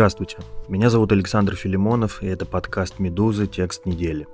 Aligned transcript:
Здравствуйте, 0.00 0.38
меня 0.66 0.88
зовут 0.88 1.12
Александр 1.12 1.54
Филимонов, 1.56 2.22
и 2.22 2.26
это 2.26 2.46
подкаст 2.46 2.98
«Медузы. 3.00 3.46
Текст 3.46 3.84
недели». 3.84 4.26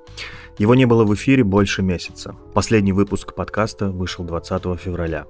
Его 0.58 0.76
не 0.76 0.84
было 0.84 1.02
в 1.02 1.12
эфире 1.16 1.42
больше 1.42 1.82
месяца. 1.82 2.36
Последний 2.54 2.92
выпуск 2.92 3.34
подкаста 3.34 3.88
вышел 3.88 4.24
20 4.24 4.78
февраля. 4.78 5.26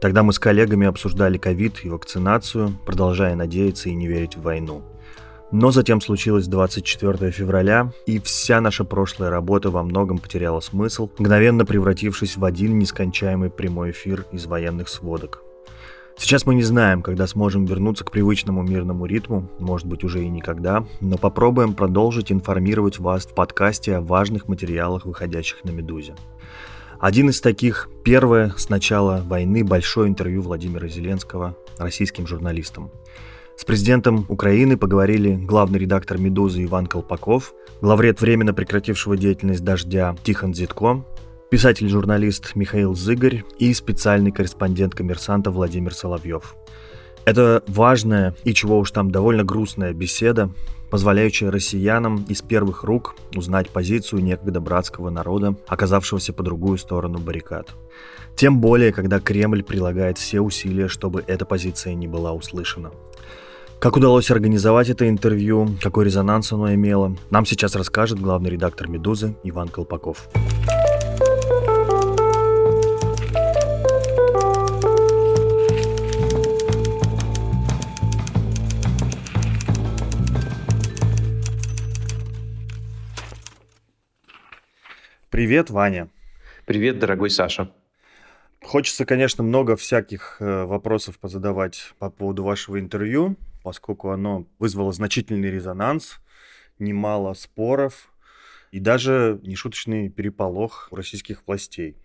Тогда 0.00 0.22
мы 0.22 0.32
с 0.32 0.38
коллегами 0.38 0.86
обсуждали 0.86 1.36
ковид 1.36 1.84
и 1.84 1.90
вакцинацию, 1.90 2.72
продолжая 2.86 3.34
надеяться 3.34 3.90
и 3.90 3.94
не 3.94 4.08
верить 4.08 4.38
в 4.38 4.40
войну. 4.40 4.82
Но 5.52 5.70
затем 5.70 6.00
случилось 6.00 6.46
24 6.46 7.30
февраля, 7.30 7.92
и 8.06 8.18
вся 8.18 8.62
наша 8.62 8.82
прошлая 8.82 9.28
работа 9.28 9.68
во 9.68 9.82
многом 9.82 10.16
потеряла 10.16 10.60
смысл, 10.60 11.10
мгновенно 11.18 11.66
превратившись 11.66 12.38
в 12.38 12.46
один 12.46 12.78
нескончаемый 12.78 13.50
прямой 13.50 13.90
эфир 13.90 14.24
из 14.32 14.46
военных 14.46 14.88
сводок. 14.88 15.42
Сейчас 16.18 16.46
мы 16.46 16.54
не 16.54 16.62
знаем, 16.62 17.02
когда 17.02 17.26
сможем 17.26 17.66
вернуться 17.66 18.02
к 18.02 18.10
привычному 18.10 18.62
мирному 18.62 19.04
ритму, 19.04 19.50
может 19.58 19.86
быть 19.86 20.02
уже 20.02 20.24
и 20.24 20.28
никогда, 20.28 20.86
но 21.00 21.18
попробуем 21.18 21.74
продолжить 21.74 22.32
информировать 22.32 22.98
вас 22.98 23.26
в 23.26 23.34
подкасте 23.34 23.96
о 23.96 24.00
важных 24.00 24.48
материалах, 24.48 25.04
выходящих 25.04 25.62
на 25.64 25.70
«Медузе». 25.70 26.14
Один 26.98 27.28
из 27.28 27.42
таких– 27.42 27.90
первое 28.04 28.54
с 28.56 28.70
начала 28.70 29.22
войны 29.26 29.62
большое 29.62 30.08
интервью 30.08 30.40
Владимира 30.40 30.88
Зеленского 30.88 31.54
российским 31.76 32.26
журналистам. 32.26 32.90
С 33.54 33.66
президентом 33.66 34.24
Украины 34.28 34.78
поговорили 34.78 35.34
главный 35.34 35.78
редактор 35.78 36.16
«Медузы» 36.16 36.64
Иван 36.64 36.86
Колпаков, 36.86 37.52
главред 37.82 38.22
временно 38.22 38.54
прекратившего 38.54 39.18
деятельность 39.18 39.62
«Дождя» 39.64 40.16
Тихон 40.22 40.54
Зитко, 40.54 41.04
писатель-журналист 41.50 42.54
Михаил 42.54 42.94
Зыгорь 42.94 43.44
и 43.58 43.72
специальный 43.72 44.32
корреспондент 44.32 44.94
коммерсанта 44.94 45.50
Владимир 45.50 45.94
Соловьев. 45.94 46.56
Это 47.24 47.62
важная 47.66 48.34
и 48.44 48.54
чего 48.54 48.78
уж 48.78 48.90
там 48.90 49.10
довольно 49.10 49.44
грустная 49.44 49.92
беседа, 49.92 50.50
позволяющая 50.90 51.50
россиянам 51.50 52.24
из 52.28 52.42
первых 52.42 52.84
рук 52.84 53.16
узнать 53.34 53.70
позицию 53.70 54.22
некогда 54.22 54.60
братского 54.60 55.10
народа, 55.10 55.56
оказавшегося 55.66 56.32
по 56.32 56.42
другую 56.42 56.78
сторону 56.78 57.18
баррикад. 57.18 57.74
Тем 58.36 58.60
более, 58.60 58.92
когда 58.92 59.18
Кремль 59.18 59.62
прилагает 59.64 60.18
все 60.18 60.40
усилия, 60.40 60.88
чтобы 60.88 61.24
эта 61.26 61.44
позиция 61.44 61.94
не 61.94 62.06
была 62.06 62.32
услышана. 62.32 62.92
Как 63.78 63.96
удалось 63.96 64.30
организовать 64.30 64.88
это 64.88 65.08
интервью, 65.08 65.68
какой 65.82 66.06
резонанс 66.06 66.52
оно 66.52 66.72
имело, 66.72 67.16
нам 67.30 67.44
сейчас 67.44 67.74
расскажет 67.74 68.18
главный 68.18 68.50
редактор 68.50 68.88
«Медузы» 68.88 69.36
Иван 69.42 69.68
Колпаков. 69.68 70.28
Привет, 85.36 85.68
Ваня. 85.68 86.08
Привет, 86.64 86.98
дорогой 86.98 87.28
Саша. 87.28 87.70
Хочется, 88.62 89.04
конечно, 89.04 89.44
много 89.44 89.76
всяких 89.76 90.38
э, 90.40 90.64
вопросов 90.64 91.18
позадавать 91.18 91.92
по 91.98 92.08
поводу 92.08 92.42
вашего 92.42 92.80
интервью, 92.80 93.36
поскольку 93.62 94.12
оно 94.12 94.46
вызвало 94.58 94.92
значительный 94.92 95.50
резонанс, 95.50 96.20
немало 96.78 97.34
споров 97.34 98.14
и 98.72 98.80
даже 98.80 99.38
нешуточный 99.42 100.08
переполох 100.08 100.88
у 100.90 100.96
российских 100.96 101.42
властей. 101.46 101.98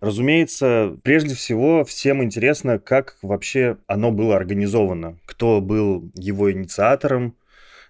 Разумеется, 0.00 0.96
прежде 1.02 1.34
всего, 1.34 1.84
всем 1.84 2.22
интересно, 2.24 2.78
как 2.78 3.18
вообще 3.20 3.76
оно 3.86 4.10
было 4.10 4.36
организовано, 4.36 5.18
кто 5.26 5.60
был 5.60 6.10
его 6.14 6.50
инициатором. 6.50 7.36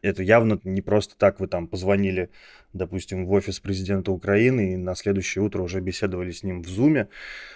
Это 0.02 0.22
явно 0.22 0.60
не 0.64 0.82
просто 0.82 1.16
так 1.16 1.40
вы 1.40 1.48
там 1.48 1.66
позвонили 1.66 2.30
допустим, 2.72 3.26
в 3.26 3.32
офис 3.32 3.60
президента 3.60 4.12
Украины, 4.12 4.74
и 4.74 4.76
на 4.76 4.94
следующее 4.94 5.42
утро 5.42 5.62
уже 5.62 5.80
беседовали 5.80 6.30
с 6.30 6.42
ним 6.42 6.62
в 6.62 6.68
Зуме. 6.68 7.08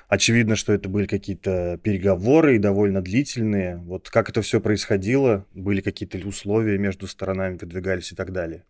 Очевидно, 0.08 0.56
что 0.56 0.72
это 0.72 0.88
были 0.88 1.06
какие-то 1.06 1.78
переговоры 1.82 2.56
и 2.56 2.58
довольно 2.58 3.02
длительные. 3.02 3.76
Вот 3.76 4.10
как 4.10 4.30
это 4.30 4.42
все 4.42 4.60
происходило, 4.60 5.46
были 5.54 5.80
какие-то 5.80 6.18
условия 6.26 6.78
между 6.78 7.06
сторонами, 7.06 7.58
выдвигались 7.60 8.12
и 8.12 8.14
так 8.14 8.32
далее. 8.32 8.64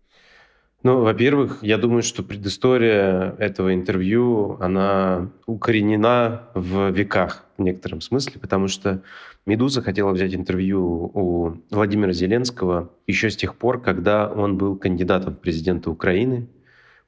Ну, 0.83 1.03
во-первых, 1.03 1.59
я 1.63 1.79
думаю, 1.79 2.03
что 2.03 2.25
предыстория 2.25 3.37
этого 3.39 3.73
интервью, 3.73 4.57
она 4.61 5.31
укоренена 5.47 6.49
в 6.55 6.91
веках 6.91 7.47
в 7.63 7.65
некотором 7.65 8.01
смысле, 8.01 8.41
потому 8.41 8.69
что 8.69 9.03
«Медуза» 9.47 9.83
хотела 9.83 10.11
взять 10.13 10.35
интервью 10.35 11.11
у 11.15 11.57
Владимира 11.71 12.13
Зеленского 12.13 12.91
еще 13.07 13.31
с 13.31 13.37
тех 13.37 13.57
пор, 13.57 13.81
когда 13.81 14.31
он 14.31 14.59
был 14.59 14.77
кандидатом 14.77 15.35
в 15.35 15.39
президенты 15.39 15.91
Украины. 15.91 16.49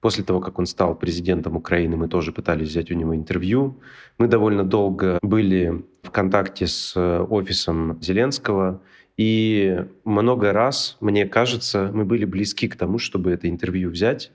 После 0.01 0.23
того, 0.23 0.41
как 0.41 0.59
он 0.59 0.67
стал 0.67 0.95
президентом 0.95 1.57
Украины, 1.57 1.97
мы 1.97 2.09
тоже 2.09 2.31
пытались 2.31 2.69
взять 2.69 2.91
у 2.91 2.95
него 2.95 3.17
интервью. 3.17 3.81
Мы 4.19 4.29
довольно 4.29 4.63
долго 4.63 5.19
были 5.23 5.85
в 6.03 6.11
контакте 6.11 6.67
с 6.67 6.95
офисом 6.97 7.99
Зеленского, 8.03 8.83
и 9.17 9.85
много 10.05 10.53
раз, 10.53 10.97
мне 11.01 11.27
кажется, 11.27 11.91
мы 11.95 12.05
были 12.05 12.25
близки 12.25 12.69
к 12.69 12.77
тому, 12.77 12.99
чтобы 12.99 13.31
это 13.31 13.49
интервью 13.49 13.91
взять. 13.91 14.31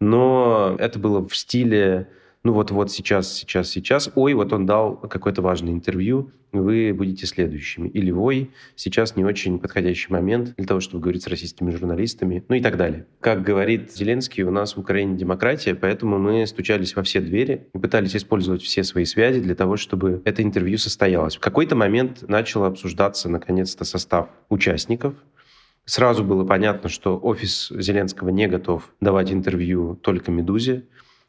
Но 0.00 0.76
это 0.78 0.98
было 0.98 1.26
в 1.26 1.34
стиле 1.34 2.08
ну 2.44 2.52
вот-вот 2.52 2.90
сейчас, 2.90 3.32
сейчас, 3.32 3.68
сейчас, 3.68 4.10
ой, 4.14 4.34
вот 4.34 4.52
он 4.52 4.64
дал 4.64 4.96
какое-то 4.96 5.42
важное 5.42 5.72
интервью, 5.72 6.30
вы 6.52 6.94
будете 6.94 7.26
следующими. 7.26 7.88
Или 7.88 8.10
ой, 8.10 8.50
сейчас 8.76 9.16
не 9.16 9.24
очень 9.24 9.58
подходящий 9.58 10.12
момент 10.12 10.54
для 10.56 10.66
того, 10.66 10.80
чтобы 10.80 11.02
говорить 11.02 11.22
с 11.22 11.26
российскими 11.26 11.70
журналистами, 11.70 12.44
ну 12.48 12.54
и 12.54 12.60
так 12.60 12.76
далее. 12.76 13.06
Как 13.20 13.42
говорит 13.42 13.92
Зеленский, 13.92 14.44
у 14.44 14.50
нас 14.50 14.76
в 14.76 14.80
Украине 14.80 15.16
демократия, 15.16 15.74
поэтому 15.74 16.18
мы 16.18 16.46
стучались 16.46 16.96
во 16.96 17.02
все 17.02 17.20
двери 17.20 17.68
и 17.74 17.78
пытались 17.78 18.16
использовать 18.16 18.62
все 18.62 18.84
свои 18.84 19.04
связи 19.04 19.40
для 19.40 19.54
того, 19.54 19.76
чтобы 19.76 20.22
это 20.24 20.42
интервью 20.42 20.78
состоялось. 20.78 21.36
В 21.36 21.40
какой-то 21.40 21.76
момент 21.76 22.26
начал 22.28 22.64
обсуждаться, 22.64 23.28
наконец-то, 23.28 23.84
состав 23.84 24.28
участников, 24.48 25.14
Сразу 25.88 26.22
было 26.22 26.44
понятно, 26.44 26.90
что 26.90 27.18
офис 27.18 27.72
Зеленского 27.74 28.28
не 28.28 28.46
готов 28.46 28.92
давать 29.00 29.32
интервью 29.32 29.96
только 29.96 30.30
«Медузе». 30.30 30.84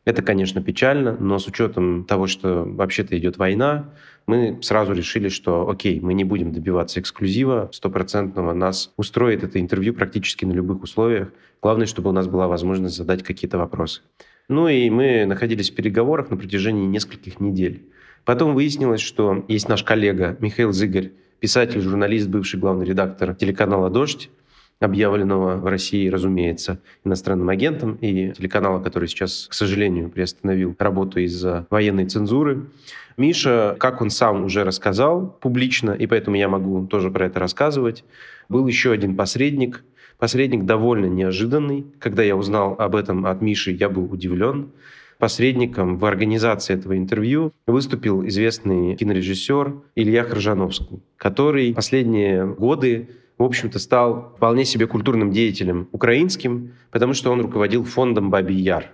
Это, 0.06 0.22
конечно, 0.22 0.62
печально, 0.64 1.18
но 1.20 1.40
с 1.40 1.48
учетом 1.48 2.06
того, 2.06 2.28
что 2.28 2.64
вообще-то 2.66 3.18
идет 3.18 3.38
война, 3.38 3.94
мы 4.28 4.60
сразу 4.62 4.94
решили, 4.94 5.30
что 5.30 5.70
окей, 5.70 6.00
мы 6.00 6.14
не 6.14 6.24
будем 6.24 6.52
добиваться 6.52 7.00
эксклюзива 7.00 7.70
стопроцентного, 7.74 8.54
нас 8.54 8.92
устроит 8.96 9.44
это 9.44 9.59
интервью 9.59 9.94
практически 9.94 10.46
на 10.46 10.54
любых 10.54 10.84
условиях. 10.84 11.30
Главное, 11.62 11.86
чтобы 11.86 12.09
у 12.09 12.14
нас 12.14 12.28
была 12.28 12.48
возможность 12.48 12.96
задать 12.96 13.24
какие-то 13.24 13.58
вопросы. 13.58 14.02
Ну 14.48 14.68
и 14.68 14.90
мы 14.90 15.26
находились 15.26 15.70
в 15.70 15.76
переговорах 15.76 16.30
на 16.30 16.38
протяжении 16.38 16.88
нескольких 16.88 17.40
недель. 17.40 17.90
Потом 18.26 18.54
выяснилось, 18.54 19.02
что 19.02 19.46
есть 19.48 19.68
наш 19.68 19.84
коллега 19.84 20.38
Михаил 20.40 20.72
Зыгорь, 20.72 21.12
писатель, 21.40 21.82
журналист, 21.82 22.28
бывший 22.29 22.59
главный 22.59 22.85
редактор 22.85 23.35
телеканала 23.35 23.90
«Дождь», 23.90 24.29
объявленного 24.79 25.58
в 25.58 25.66
России, 25.66 26.08
разумеется, 26.08 26.79
иностранным 27.03 27.49
агентом 27.49 27.96
и 27.96 28.31
телеканала, 28.31 28.81
который 28.81 29.08
сейчас, 29.08 29.47
к 29.49 29.53
сожалению, 29.53 30.09
приостановил 30.09 30.76
работу 30.79 31.20
из-за 31.20 31.67
военной 31.70 32.05
цензуры. 32.05 32.67
Миша, 33.17 33.76
как 33.79 34.02
он 34.02 34.09
сам 34.09 34.46
уже 34.46 34.64
рассказал 34.64 35.37
публично, 35.41 35.91
и 35.91 36.08
поэтому 36.08 36.37
я 36.37 36.47
могу 36.47 36.87
тоже 36.87 37.11
про 37.11 37.26
это 37.26 37.40
рассказывать, 37.40 38.05
был 38.47 38.66
еще 38.67 38.91
один 38.91 39.16
посредник, 39.16 39.84
посредник 40.17 40.66
довольно 40.66 41.08
неожиданный. 41.08 41.85
Когда 41.99 42.23
я 42.23 42.35
узнал 42.35 42.75
об 42.79 42.96
этом 42.96 43.25
от 43.25 43.41
Миши, 43.41 43.72
я 43.72 43.90
был 43.90 44.11
удивлен. 44.11 44.72
Посредником 45.17 45.97
в 45.97 46.05
организации 46.05 46.73
этого 46.73 46.97
интервью 46.97 47.52
выступил 47.67 48.25
известный 48.25 48.96
кинорежиссер 48.96 49.73
Илья 49.96 50.23
Хржановский, 50.23 51.02
который 51.17 51.73
последние 51.73 52.47
годы 52.47 53.09
в 53.40 53.44
общем-то, 53.44 53.80
стал 53.80 54.34
вполне 54.36 54.66
себе 54.66 54.86
культурным 54.86 55.32
деятелем 55.32 55.88
украинским, 55.94 56.74
потому 56.91 57.14
что 57.14 57.32
он 57.32 57.41
руководил 57.41 57.86
фондом 57.86 58.30
«Бабий 58.30 58.58
Яр». 58.58 58.91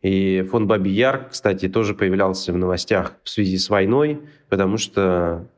И 0.00 0.42
фонд 0.50 0.66
Баби 0.66 0.90
Яр, 0.90 1.28
кстати, 1.30 1.68
тоже 1.68 1.94
появлялся 1.94 2.52
в 2.52 2.56
новостях 2.56 3.14
в 3.22 3.28
связи 3.28 3.56
с 3.58 3.70
войной, 3.70 4.20
потому 4.48 4.78
что 4.78 5.48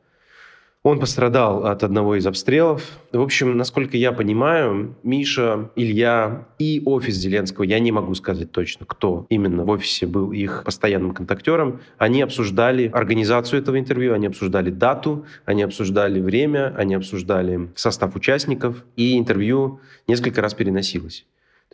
он 0.87 0.99
пострадал 0.99 1.65
от 1.65 1.83
одного 1.83 2.15
из 2.15 2.25
обстрелов. 2.25 2.81
В 3.11 3.21
общем, 3.21 3.57
насколько 3.57 3.97
я 3.97 4.13
понимаю, 4.13 4.95
Миша, 5.03 5.69
Илья 5.75 6.47
и 6.59 6.81
офис 6.85 7.15
Зеленского, 7.15 7.63
я 7.65 7.79
не 7.79 7.91
могу 7.91 8.15
сказать 8.15 8.51
точно, 8.51 8.85
кто 8.85 9.25
именно 9.29 9.65
в 9.65 9.69
офисе 9.69 10.07
был 10.07 10.31
их 10.31 10.63
постоянным 10.63 11.13
контактером, 11.13 11.81
они 11.97 12.21
обсуждали 12.21 12.89
организацию 12.93 13.61
этого 13.61 13.77
интервью, 13.77 14.13
они 14.13 14.27
обсуждали 14.27 14.69
дату, 14.69 15.25
они 15.45 15.63
обсуждали 15.63 16.21
время, 16.21 16.73
они 16.77 16.95
обсуждали 16.95 17.69
состав 17.75 18.15
участников, 18.15 18.85
и 18.95 19.17
интервью 19.17 19.81
несколько 20.07 20.41
раз 20.41 20.53
переносилось. 20.53 21.25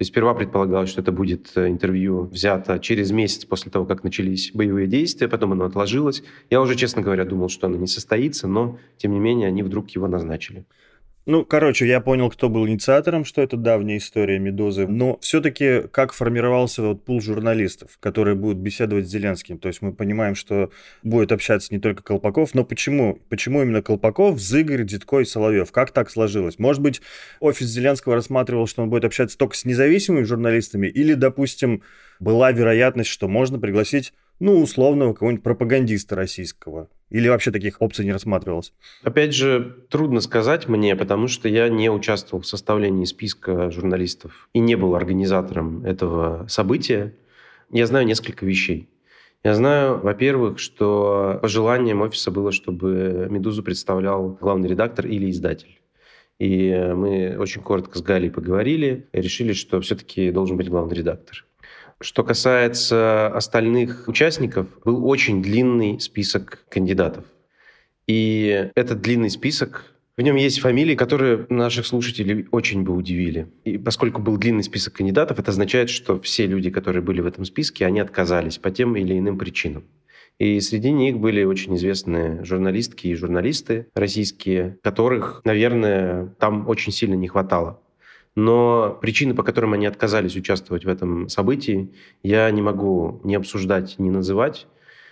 Есть 0.04 0.12
сперва 0.12 0.34
предполагалось, 0.34 0.90
что 0.90 1.00
это 1.00 1.14
будет 1.14 1.54
э, 1.56 1.70
интервью 1.70 2.24
взято 2.24 2.78
через 2.78 3.12
месяц 3.12 3.46
после 3.46 3.72
того, 3.72 3.86
как 3.86 4.04
начались 4.04 4.52
боевые 4.54 4.86
действия, 4.86 5.30
потом 5.30 5.54
оно 5.54 5.64
отложилось. 5.64 6.24
Я 6.50 6.60
уже, 6.60 6.76
честно 6.76 7.02
говоря, 7.02 7.24
думал, 7.24 7.48
что 7.48 7.68
оно 7.68 7.78
не 7.78 7.88
состоится, 7.88 8.50
но, 8.50 8.78
тем 8.98 9.14
не 9.14 9.20
менее, 9.20 9.48
они 9.48 9.64
вдруг 9.64 9.92
его 9.92 10.10
назначили. 10.10 10.66
Ну, 11.25 11.46
короче, 11.46 11.88
я 11.88 12.02
понял, 12.02 12.30
кто 12.30 12.50
был 12.50 12.68
инициатором, 12.68 13.24
что 13.24 13.42
это 13.42 13.56
давняя 13.56 13.98
история 13.98 14.40
«Медузы». 14.40 14.88
Но 14.88 15.18
все-таки 15.22 15.84
как 15.90 16.12
формировался 16.12 16.81
вот 16.81 17.06
пул 17.06 17.22
журналистов, 17.22 17.98
которые 18.02 18.36
будут 18.36 18.58
беседовать 18.58 19.08
с 19.08 19.10
Зеленским? 19.10 19.58
То 19.58 19.70
есть 19.70 19.81
мы 19.81 19.94
понимаем, 19.94 20.36
что 20.36 20.70
будет 21.02 21.31
общаться 21.31 21.74
не 21.74 21.80
только 21.80 22.04
Колпаков, 22.04 22.54
но 22.54 22.66
почему? 22.66 23.20
Почему 23.30 23.62
именно 23.62 23.81
Колпаков, 23.81 24.38
Зыгорь, 24.38 24.84
Дедко 24.84 25.20
и 25.20 25.25
Соловьев? 25.25 25.72
Как 25.72 25.92
так 25.92 26.12
сложилось? 26.12 26.60
Может 26.60 26.81
быть, 26.81 27.02
офис 27.40 27.68
Зеленского 27.68 28.16
рассматривал, 28.16 28.68
что 28.68 28.84
он 28.84 28.90
будет 28.90 29.06
общаться 29.06 29.38
только 29.38 29.56
с 29.56 29.64
независимыми 29.64 30.25
журналистами? 30.25 30.88
Или, 30.88 31.14
допустим, 31.14 31.84
была 32.20 32.52
вероятность, 32.52 33.10
что 33.10 33.30
можно 33.30 33.60
пригласить 33.60 34.14
ну, 34.44 34.60
условного 34.60 35.13
какого-нибудь 35.13 35.42
пропагандиста 35.42 36.18
российского? 36.18 36.90
Или 37.10 37.30
вообще 37.30 37.50
таких 37.50 37.81
опций 37.81 38.04
не 38.04 38.12
рассматривалось? 38.12 38.74
Опять 39.01 39.34
же, 39.34 39.86
трудно 39.90 40.19
сказать 40.19 40.68
мне, 40.68 40.98
потому 40.98 41.30
что 41.30 41.48
я 41.48 41.69
не 41.69 41.90
участвовал 41.90 42.42
в 42.42 42.45
составлении 42.45 43.06
списка 43.06 43.72
журналистов 43.72 44.50
и 44.51 44.60
не 44.60 44.75
был 44.75 44.95
организатором 44.95 45.86
этого 45.86 46.45
события. 46.50 47.13
Я 47.72 47.88
знаю 47.88 48.06
несколько 48.06 48.45
вещей. 48.45 48.90
Я 49.45 49.54
знаю, 49.54 50.01
во-первых, 50.01 50.60
что 50.60 51.39
пожеланием 51.42 52.01
офиса 52.01 52.30
было, 52.30 52.51
чтобы 52.51 53.28
«Медузу» 53.30 53.63
представлял 53.63 54.38
главный 54.42 54.68
редактор 54.68 55.07
или 55.07 55.31
издатель. 55.31 55.80
И 56.38 56.69
мы 56.94 57.38
очень 57.39 57.62
коротко 57.62 57.98
с 57.98 58.01
Галей 58.01 58.30
поговорили 58.30 59.07
и 59.13 59.22
решили, 59.22 59.54
что 59.54 59.80
все-таки 59.80 60.31
должен 60.31 60.57
быть 60.57 60.68
главный 60.68 60.96
редактор. 60.96 61.46
Что 62.04 62.26
касается 62.26 63.28
остальных 63.28 64.10
участников, 64.10 64.68
был 64.84 65.08
очень 65.08 65.42
длинный 65.42 66.02
список 66.02 66.66
кандидатов. 66.68 67.24
И 68.08 68.70
этот 68.76 69.00
длинный 69.00 69.30
список 69.30 69.86
в 70.18 70.22
нем 70.22 70.36
есть 70.36 70.60
фамилии, 70.60 70.96
которые 70.96 71.46
наших 71.48 71.88
слушателей 71.88 72.46
очень 72.52 72.84
бы 72.84 72.94
удивили. 72.94 73.48
И 73.64 73.78
поскольку 73.78 74.22
был 74.22 74.36
длинный 74.36 74.64
список 74.64 74.96
кандидатов, 74.96 75.40
это 75.40 75.52
означает, 75.52 75.90
что 75.90 76.20
все 76.20 76.46
люди, 76.46 76.70
которые 76.70 77.02
были 77.02 77.22
в 77.22 77.26
этом 77.26 77.46
списке, 77.46 77.86
они 77.86 78.02
отказались 78.02 78.58
по 78.58 78.70
тем 78.70 78.98
или 78.98 79.18
иным 79.18 79.38
причинам. 79.38 79.86
И 80.40 80.60
среди 80.60 80.92
них 80.92 81.20
были 81.20 81.46
очень 81.46 81.74
известные 81.78 82.44
журналистки 82.44 83.08
и 83.08 83.16
журналисты 83.16 83.88
российские, 83.96 84.78
которых, 84.84 85.42
наверное, 85.46 86.36
там 86.38 86.68
очень 86.68 86.92
сильно 86.92 87.16
не 87.16 87.30
хватало. 87.30 87.80
Но 88.36 88.98
причины, 89.02 89.36
по 89.36 89.44
которым 89.44 89.74
они 89.74 89.86
отказались 89.86 90.36
участвовать 90.36 90.86
в 90.86 90.90
этом 90.90 91.30
событии, 91.30 91.92
я 92.24 92.50
не 92.50 92.62
могу 92.62 93.22
ни 93.24 93.36
обсуждать, 93.36 94.00
ни 94.00 94.10
называть, 94.10 94.68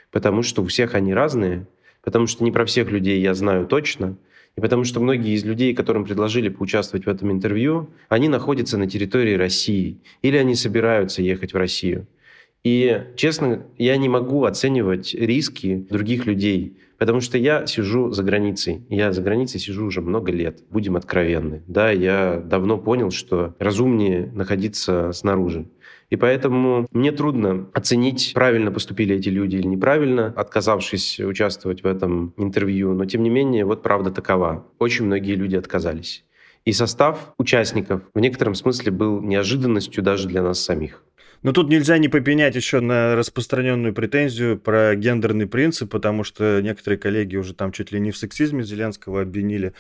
потому 0.10 0.42
что 0.42 0.64
у 0.64 0.66
всех 0.66 0.96
они 0.96 1.14
разные, 1.14 1.68
потому 2.04 2.26
что 2.28 2.44
не 2.44 2.52
про 2.52 2.66
всех 2.66 2.90
людей 2.90 3.22
я 3.22 3.34
знаю 3.36 3.68
точно, 3.68 4.18
и 4.58 4.62
потому 4.62 4.84
что 4.84 5.00
многие 5.00 5.34
из 5.34 5.46
людей, 5.46 5.74
которым 5.74 6.04
предложили 6.04 6.50
поучаствовать 6.50 7.06
в 7.06 7.10
этом 7.10 7.32
интервью, 7.32 7.90
они 8.10 8.28
находятся 8.28 8.78
на 8.78 8.90
территории 8.90 9.36
России 9.36 10.02
или 10.22 10.36
они 10.38 10.56
собираются 10.56 11.22
ехать 11.22 11.54
в 11.54 11.58
Россию. 11.58 12.08
И, 12.64 13.04
честно, 13.16 13.66
я 13.78 13.98
не 13.98 14.10
могу 14.10 14.44
оценивать 14.46 15.14
риски 15.14 15.88
других 15.90 16.26
людей, 16.26 16.78
потому 17.02 17.20
что 17.20 17.40
я 17.40 17.66
сижу 17.66 18.12
за 18.12 18.22
границей. 18.22 18.86
Я 18.88 19.12
за 19.12 19.24
границей 19.24 19.60
сижу 19.60 19.88
уже 19.88 20.02
много 20.02 20.32
лет, 20.32 20.64
будем 20.70 20.96
откровенны. 20.96 21.64
Да, 21.66 21.90
я 21.90 22.40
давно 22.46 22.78
понял, 22.78 23.10
что 23.10 23.56
разумнее 23.58 24.32
находиться 24.36 25.12
снаружи. 25.12 25.66
И 26.12 26.16
поэтому 26.16 26.88
мне 26.92 27.12
трудно 27.12 27.68
оценить, 27.74 28.34
правильно 28.36 28.72
поступили 28.72 29.16
эти 29.16 29.30
люди 29.30 29.56
или 29.56 29.66
неправильно, 29.66 30.28
отказавшись 30.28 31.20
участвовать 31.20 31.82
в 31.82 31.88
этом 31.88 32.36
интервью. 32.38 32.94
Но 32.94 33.06
тем 33.06 33.24
не 33.24 33.32
менее, 33.32 33.66
вот 33.66 33.82
правда 33.82 34.12
такова. 34.12 34.68
Очень 34.78 35.06
многие 35.06 35.34
люди 35.34 35.56
отказались. 35.56 36.24
И 36.66 36.72
состав 36.72 37.34
участников 37.40 38.04
в 38.14 38.20
некотором 38.20 38.54
смысле 38.54 38.92
был 38.92 39.22
неожиданностью 39.22 40.04
даже 40.04 40.28
для 40.28 40.44
нас 40.44 40.60
самих. 40.60 41.04
Но 41.44 41.54
тут 41.54 41.70
нельзя 41.70 41.98
не 41.98 42.08
попенять 42.08 42.56
еще 42.56 42.82
на 42.82 43.16
распространенную 43.16 43.94
претензию 43.94 44.60
про 44.60 44.96
гендерный 44.96 45.48
принцип, 45.48 45.90
потому 45.90 46.24
что 46.24 46.62
некоторые 46.62 47.00
коллеги 47.00 47.36
уже 47.36 47.54
там 47.54 47.72
чуть 47.72 47.92
ли 47.92 48.00
не 48.00 48.12
в 48.12 48.18
сексизме 48.18 48.64
Зеленского 48.64 49.22
обвинили. 49.22 49.74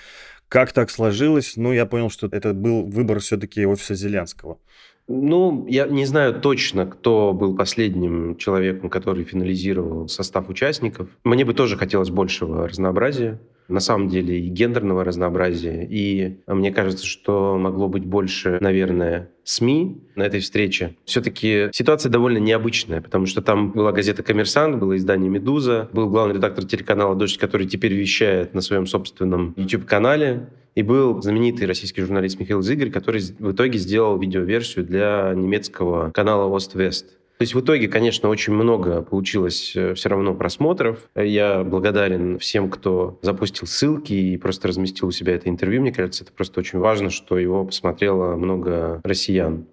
Как 0.50 0.74
так 0.74 0.90
сложилось? 0.90 1.54
Ну, 1.56 1.72
я 1.72 1.86
понял, 1.86 2.10
что 2.10 2.28
это 2.31 2.54
был 2.54 2.84
выбор 2.84 3.19
все-таки 3.19 3.66
офиса 3.66 3.96
Зеленского. 3.96 4.58
Ну, 5.07 5.65
я 5.68 5.88
не 5.88 6.06
знаю 6.06 6.39
точно, 6.39 6.86
кто 6.86 7.33
был 7.33 7.56
последним 7.56 8.38
человеком, 8.38 8.89
который 8.89 9.24
финализировал 9.24 10.07
состав 10.07 10.50
участников. 10.50 11.09
Мне 11.24 11.44
бы 11.45 11.53
тоже 11.53 11.77
хотелось 11.77 12.09
большего 12.09 12.68
разнообразия 12.68 13.39
на 13.68 13.80
самом 13.80 14.09
деле 14.09 14.39
и 14.39 14.50
гендерного 14.50 15.03
разнообразия. 15.03 15.88
И 15.89 16.39
мне 16.45 16.71
кажется, 16.71 17.06
что 17.06 17.57
могло 17.57 17.88
быть 17.88 18.06
больше, 18.06 18.57
наверное, 18.59 19.30
СМИ 19.44 20.01
на 20.15 20.24
этой 20.24 20.42
встрече. 20.42 20.95
Все-таки 21.06 21.69
ситуация 21.71 22.09
довольно 22.09 22.38
необычная, 22.38 23.01
потому 23.01 23.25
что 23.25 23.42
там 23.42 23.71
была 23.71 23.92
газета 23.92 24.24
«Коммерсант», 24.24 24.77
было 24.77 24.95
издание 24.97 25.30
«Медуза», 25.30 25.89
был 25.94 26.09
главный 26.09 26.36
редактор 26.36 26.65
телеканала 26.65 27.15
«Дождь», 27.15 27.38
который 27.38 27.65
теперь 27.65 27.94
вещает 27.94 28.54
на 28.54 28.62
своем 28.62 28.86
собственном 28.86 29.54
YouTube-канале. 29.56 30.50
И 30.75 30.83
был 30.83 31.21
знаменитый 31.21 31.68
российский 31.68 32.01
журналист 32.01 32.39
Михаил 32.39 32.62
Зыгорь, 32.62 32.91
который 32.91 33.21
в 33.21 33.51
итоге 33.51 33.77
сделал 33.77 34.18
видеоверсию 34.18 34.85
для 34.85 35.33
немецкого 35.35 36.12
канала 36.12 36.45
«Ост-Вест». 36.47 37.18
То 37.41 37.44
есть 37.44 37.56
в 37.56 37.59
итоге, 37.59 37.88
конечно, 37.88 38.29
очень 38.29 38.53
много 38.53 39.01
получилось 39.01 39.73
э, 39.75 39.95
все 39.95 40.09
равно 40.09 40.35
просмотров. 40.35 41.09
Я 41.15 41.63
благодарен 41.63 42.38
всем, 42.38 42.69
кто 42.69 43.18
запустил 43.23 43.68
ссылки 43.68 44.13
и 44.13 44.37
просто 44.37 44.68
разместил 44.68 45.07
у 45.07 45.11
себя 45.11 45.33
это 45.33 45.49
интервью. 45.49 45.81
Мне 45.81 45.92
кажется, 45.92 46.23
это 46.23 46.31
просто 46.31 46.59
очень 46.59 46.78
важно, 46.78 47.09
что 47.09 47.40
его 47.40 47.66
посмотрело 47.66 48.35
много 48.35 49.01
россиян. 49.04 49.66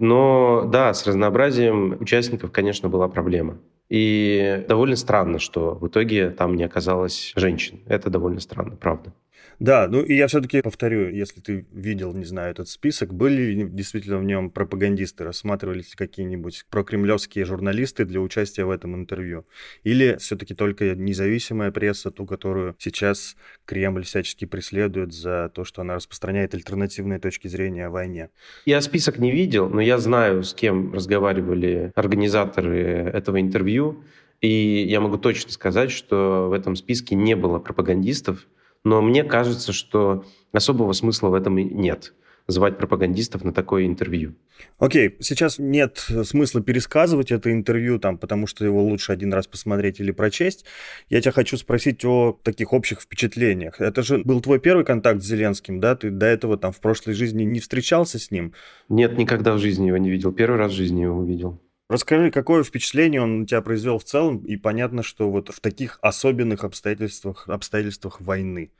Но 0.00 0.68
да, 0.70 0.92
с 0.92 1.06
разнообразием 1.06 1.96
участников, 2.00 2.50
конечно, 2.50 2.88
была 2.88 3.06
проблема. 3.06 3.58
И 3.88 4.64
довольно 4.66 4.96
странно, 4.96 5.38
что 5.38 5.76
в 5.76 5.86
итоге 5.86 6.30
там 6.30 6.56
не 6.56 6.64
оказалось 6.64 7.32
женщин. 7.36 7.78
Это 7.86 8.10
довольно 8.10 8.40
странно, 8.40 8.74
правда. 8.74 9.12
Да, 9.58 9.88
ну 9.88 10.02
и 10.02 10.14
я 10.14 10.26
все-таки 10.26 10.62
повторю, 10.62 11.10
если 11.10 11.40
ты 11.40 11.66
видел, 11.72 12.12
не 12.12 12.24
знаю, 12.24 12.50
этот 12.50 12.68
список, 12.68 13.14
были 13.14 13.42
ли 13.42 13.68
действительно 13.68 14.18
в 14.18 14.24
нем 14.24 14.50
пропагандисты, 14.50 15.24
рассматривались 15.24 15.94
какие-нибудь 15.94 16.66
прокремлевские 16.70 17.44
журналисты 17.44 18.04
для 18.04 18.20
участия 18.20 18.64
в 18.64 18.70
этом 18.70 18.94
интервью? 18.94 19.46
Или 19.82 20.16
все-таки 20.18 20.54
только 20.54 20.94
независимая 20.94 21.70
пресса, 21.70 22.10
ту, 22.10 22.26
которую 22.26 22.74
сейчас 22.78 23.36
Кремль 23.64 24.04
всячески 24.04 24.44
преследует 24.44 25.12
за 25.12 25.50
то, 25.54 25.64
что 25.64 25.82
она 25.82 25.94
распространяет 25.94 26.54
альтернативные 26.54 27.18
точки 27.18 27.48
зрения 27.48 27.86
о 27.86 27.90
войне? 27.90 28.30
Я 28.66 28.80
список 28.80 29.18
не 29.18 29.30
видел, 29.30 29.68
но 29.68 29.80
я 29.80 29.98
знаю, 29.98 30.42
с 30.42 30.54
кем 30.54 30.92
разговаривали 30.92 31.92
организаторы 31.94 32.78
этого 33.12 33.40
интервью, 33.40 34.04
и 34.40 34.84
я 34.88 35.00
могу 35.00 35.16
точно 35.16 35.52
сказать, 35.52 35.90
что 35.90 36.48
в 36.50 36.52
этом 36.52 36.76
списке 36.76 37.14
не 37.14 37.34
было 37.34 37.58
пропагандистов, 37.58 38.46
но 38.84 39.02
мне 39.02 39.24
кажется, 39.24 39.72
что 39.72 40.24
особого 40.52 40.92
смысла 40.92 41.28
в 41.28 41.34
этом 41.34 41.56
нет 41.56 42.14
звать 42.46 42.76
пропагандистов 42.76 43.42
на 43.42 43.52
такое 43.52 43.86
интервью. 43.86 44.34
Окей, 44.78 45.08
okay. 45.08 45.16
сейчас 45.20 45.58
нет 45.58 46.06
смысла 46.24 46.60
пересказывать 46.60 47.32
это 47.32 47.50
интервью, 47.50 47.98
там, 47.98 48.18
потому 48.18 48.46
что 48.46 48.64
его 48.64 48.82
лучше 48.82 49.12
один 49.12 49.32
раз 49.32 49.46
посмотреть 49.46 50.00
или 50.00 50.10
прочесть. 50.10 50.64
Я 51.08 51.20
тебя 51.20 51.32
хочу 51.32 51.56
спросить 51.56 52.04
о 52.04 52.38
таких 52.42 52.72
общих 52.72 53.00
впечатлениях. 53.00 53.80
Это 53.80 54.02
же 54.02 54.18
был 54.18 54.40
твой 54.40 54.58
первый 54.58 54.84
контакт 54.84 55.22
с 55.22 55.26
Зеленским, 55.26 55.80
да? 55.80 55.96
Ты 55.96 56.10
до 56.10 56.26
этого 56.26 56.56
там 56.58 56.72
в 56.72 56.80
прошлой 56.80 57.14
жизни 57.14 57.44
не 57.44 57.60
встречался 57.60 58.18
с 58.18 58.30
ним? 58.30 58.52
Нет, 58.88 59.16
никогда 59.16 59.54
в 59.54 59.58
жизни 59.58 59.86
его 59.86 59.96
не 59.96 60.10
видел. 60.10 60.32
Первый 60.32 60.58
раз 60.58 60.72
в 60.72 60.76
жизни 60.76 61.02
его 61.02 61.18
увидел. 61.18 61.63
Расскажи, 61.88 62.30
какое 62.30 62.62
впечатление 62.64 63.20
он 63.20 63.40
на 63.40 63.46
тебя 63.46 63.60
произвел 63.60 63.98
в 63.98 64.04
целом, 64.04 64.38
и 64.38 64.56
понятно, 64.56 65.02
что 65.02 65.30
вот 65.30 65.50
в 65.50 65.60
таких 65.60 65.98
особенных 66.00 66.64
обстоятельствах, 66.64 67.46
обстоятельствах 67.46 68.20
войны. 68.22 68.70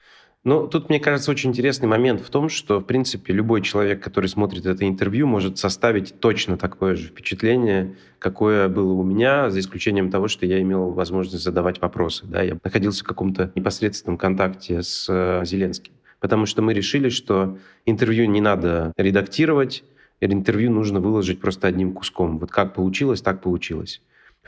Ну, 0.42 0.66
тут, 0.68 0.90
мне 0.90 1.00
кажется, 1.00 1.30
очень 1.30 1.50
интересный 1.50 1.88
момент 1.88 2.20
в 2.20 2.28
том, 2.28 2.50
что, 2.50 2.80
в 2.80 2.84
принципе, 2.84 3.32
любой 3.32 3.62
человек, 3.62 4.02
который 4.02 4.26
смотрит 4.26 4.66
это 4.66 4.86
интервью, 4.86 5.26
может 5.26 5.56
составить 5.56 6.20
точно 6.20 6.58
такое 6.58 6.96
же 6.96 7.08
впечатление, 7.08 7.96
какое 8.18 8.68
было 8.68 8.92
у 8.92 9.02
меня, 9.02 9.48
за 9.48 9.60
исключением 9.60 10.10
того, 10.10 10.28
что 10.28 10.44
я 10.44 10.60
имел 10.60 10.90
возможность 10.90 11.44
задавать 11.44 11.80
вопросы. 11.80 12.26
Да? 12.26 12.42
Я 12.42 12.58
находился 12.62 13.04
в 13.04 13.06
каком-то 13.06 13.52
непосредственном 13.54 14.18
контакте 14.18 14.82
с 14.82 15.06
э, 15.08 15.46
Зеленским. 15.46 15.94
Потому 16.20 16.44
что 16.44 16.60
мы 16.60 16.74
решили, 16.74 17.08
что 17.08 17.58
интервью 17.86 18.26
не 18.26 18.42
надо 18.42 18.92
редактировать, 18.98 19.82
интервью 20.20 20.70
нужно 20.70 21.00
выложить 21.00 21.40
просто 21.40 21.68
одним 21.68 21.92
куском. 21.92 22.38
Вот 22.38 22.50
как 22.50 22.74
получилось, 22.74 23.22
так 23.22 23.42
получилось 23.42 24.00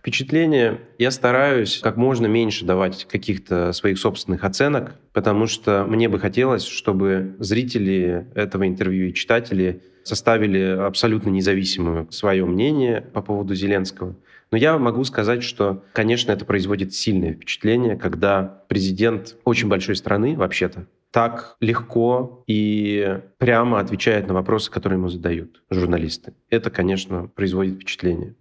впечатление. 0.07 0.83
Я 0.99 1.11
стараюсь 1.11 1.81
как 1.83 1.97
можно 1.97 2.27
меньше 2.27 2.65
давать 2.65 3.07
каких-то 3.07 3.73
своих 3.73 3.99
собственных 3.99 4.45
оценок, 4.45 4.95
потому 5.13 5.49
что 5.49 5.85
мне 5.85 6.09
бы 6.09 6.21
хотелось, 6.21 6.65
чтобы 6.65 7.35
зрители 7.41 8.29
этого 8.37 8.69
интервью 8.69 9.09
и 9.09 9.15
читатели 9.15 9.83
составили 10.05 10.61
абсолютно 10.61 11.31
независимое 11.31 12.07
свое 12.11 12.47
мнение 12.47 13.01
по 13.01 13.21
поводу 13.21 13.57
Зеленского. 13.57 14.15
Но 14.53 14.59
я 14.59 14.79
могу 14.79 15.03
сказать, 15.03 15.43
что, 15.43 15.83
конечно, 15.93 16.31
это 16.31 16.45
производит 16.45 16.95
сильное 16.95 17.33
впечатление, 17.33 17.97
когда 17.97 18.63
президент 18.69 19.35
очень 19.45 19.67
большой 19.67 19.97
страны, 19.97 20.37
вообще-то, 20.37 20.87
так 21.17 21.57
легко 21.61 22.45
и 22.47 23.21
прямо 23.39 23.81
отвечает 23.81 24.29
на 24.29 24.35
вопросы, 24.35 24.71
которые 24.71 24.99
ему 24.99 25.09
задают 25.09 25.63
журналисты. 25.71 26.35
Это, 26.51 26.69
конечно, 26.69 27.29
производит 27.29 27.77
впечатление. 27.77 28.35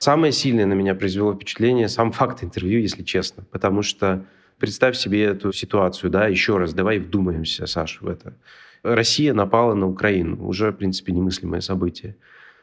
Самое 0.00 0.30
сильное 0.30 0.66
на 0.66 0.74
меня 0.74 0.94
произвело 0.94 1.32
впечатление 1.32 1.88
сам 1.88 2.12
факт 2.12 2.44
интервью, 2.44 2.78
если 2.78 3.04
честно. 3.04 3.46
Потому 3.50 3.80
что 3.80 4.26
представь 4.58 4.98
себе 4.98 5.24
эту 5.24 5.50
ситуацию, 5.54 6.10
да, 6.10 6.26
еще 6.26 6.58
раз, 6.58 6.74
давай 6.74 6.98
вдумаемся, 6.98 7.64
Саша, 7.64 8.04
в 8.04 8.08
это. 8.08 8.36
Россия 8.82 9.32
напала 9.32 9.72
на 9.72 9.88
Украину. 9.88 10.46
Уже, 10.46 10.72
в 10.72 10.76
принципе, 10.76 11.12
немыслимое 11.12 11.62
событие. 11.62 12.16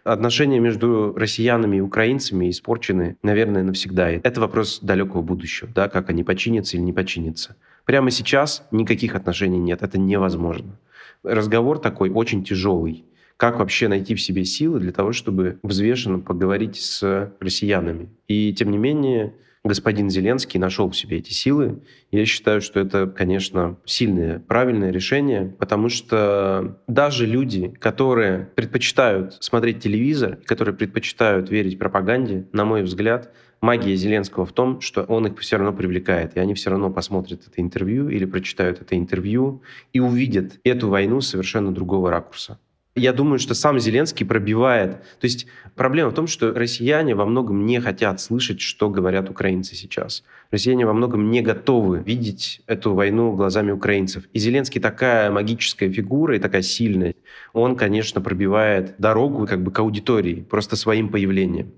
Отношения 0.07 0.61
между 0.61 1.13
россиянами 1.17 1.77
и 1.77 1.81
украинцами 1.81 2.49
испорчены, 2.49 3.17
наверное, 3.23 3.61
навсегда. 3.61 4.09
Это 4.09 4.39
вопрос 4.39 4.79
далекого 4.81 5.21
будущего, 5.21 5.69
да, 5.75 5.89
как 5.89 6.09
они 6.09 6.23
починятся 6.23 6.77
или 6.77 6.83
не 6.83 6.93
починятся. 6.93 7.57
Прямо 7.83 8.09
сейчас 8.09 8.65
никаких 8.71 9.15
отношений 9.15 9.59
нет, 9.59 9.83
это 9.83 9.99
невозможно. 9.99 10.79
Разговор 11.23 11.79
такой 11.79 12.09
очень 12.09 12.43
тяжелый 12.43 13.03
как 13.37 13.59
вообще 13.59 13.87
найти 13.87 14.15
в 14.15 14.21
себе 14.21 14.45
силы 14.45 14.79
для 14.79 14.91
того, 14.91 15.11
чтобы 15.11 15.59
взвешенно 15.61 16.19
поговорить 16.19 16.77
с 16.77 17.31
россиянами. 17.39 18.09
И 18.27 18.51
тем 18.53 18.71
не 18.71 18.79
менее, 18.79 19.35
господин 19.67 20.09
Зеленский 20.09 20.59
нашел 20.59 20.89
в 20.89 20.97
себе 20.97 21.17
эти 21.17 21.33
силы. 21.33 21.83
Я 22.11 22.25
считаю, 22.25 22.61
что 22.61 22.79
это, 22.79 23.05
конечно, 23.07 23.77
сильное, 23.85 24.39
правильное 24.39 24.91
решение, 24.91 25.55
потому 25.59 25.89
что 25.89 26.79
даже 26.87 27.25
люди, 27.25 27.69
которые 27.79 28.49
предпочитают 28.55 29.37
смотреть 29.41 29.81
телевизор, 29.83 30.37
которые 30.45 30.75
предпочитают 30.75 31.49
верить 31.49 31.77
пропаганде, 31.77 32.47
на 32.53 32.65
мой 32.65 32.83
взгляд, 32.83 33.31
магия 33.61 33.95
Зеленского 33.95 34.45
в 34.45 34.53
том, 34.53 34.81
что 34.81 35.03
он 35.03 35.27
их 35.27 35.39
все 35.39 35.57
равно 35.57 35.73
привлекает, 35.73 36.35
и 36.35 36.39
они 36.39 36.53
все 36.53 36.69
равно 36.69 36.89
посмотрят 36.89 37.41
это 37.47 37.61
интервью 37.61 38.09
или 38.09 38.25
прочитают 38.25 38.81
это 38.81 38.97
интервью 38.97 39.61
и 39.93 39.99
увидят 39.99 40.59
эту 40.63 40.89
войну 40.89 41.21
совершенно 41.21 41.73
другого 41.73 42.09
ракурса. 42.09 42.59
Я 42.97 43.13
думаю, 43.13 43.37
что 43.37 43.53
сам 43.53 43.79
Зеленский 43.79 44.25
пробивает. 44.25 45.03
То 45.19 45.25
есть 45.25 45.45
проблема 45.75 46.09
в 46.09 46.15
том, 46.15 46.25
что 46.25 46.51
россияне 46.51 47.13
во 47.13 47.25
многом 47.25 47.65
не 47.65 47.79
хотят 47.79 48.19
слышать, 48.19 48.59
что 48.59 48.89
говорят 48.89 49.29
украинцы 49.29 49.75
сейчас. 49.75 50.23
Россияне 50.49 50.85
во 50.85 50.93
многом 50.93 51.29
не 51.29 51.41
готовы 51.41 52.01
видеть 52.03 52.61
эту 52.65 52.95
войну 52.95 53.33
глазами 53.33 53.69
украинцев. 53.69 54.23
И 54.33 54.39
Зеленский 54.39 54.81
такая 54.81 55.29
магическая 55.29 55.91
фигура 55.91 56.35
и 56.35 56.39
такая 56.39 56.63
сильная. 56.63 57.13
Он, 57.53 57.75
конечно, 57.75 58.19
пробивает 58.19 58.95
дорогу 58.97 59.45
как 59.45 59.61
бы 59.61 59.71
к 59.71 59.77
аудитории 59.77 60.41
просто 60.49 60.75
своим 60.75 61.09
появлением. 61.09 61.73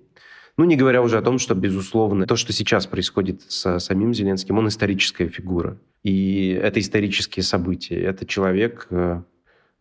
Ну, 0.56 0.64
не 0.64 0.78
говоря 0.78 1.02
уже 1.02 1.18
о 1.18 1.22
том, 1.22 1.38
что, 1.38 1.54
безусловно, 1.54 2.28
то, 2.28 2.38
что 2.38 2.54
сейчас 2.54 2.86
происходит 2.88 3.42
с 3.48 3.80
самим 3.80 4.14
Зеленским, 4.14 4.58
он 4.58 4.70
историческая 4.70 5.28
фигура. 5.28 5.78
И 6.04 6.58
это 6.62 6.80
исторические 6.80 7.44
события. 7.44 7.96
Это 7.96 8.26
человек, 8.26 8.88
э, 8.90 9.22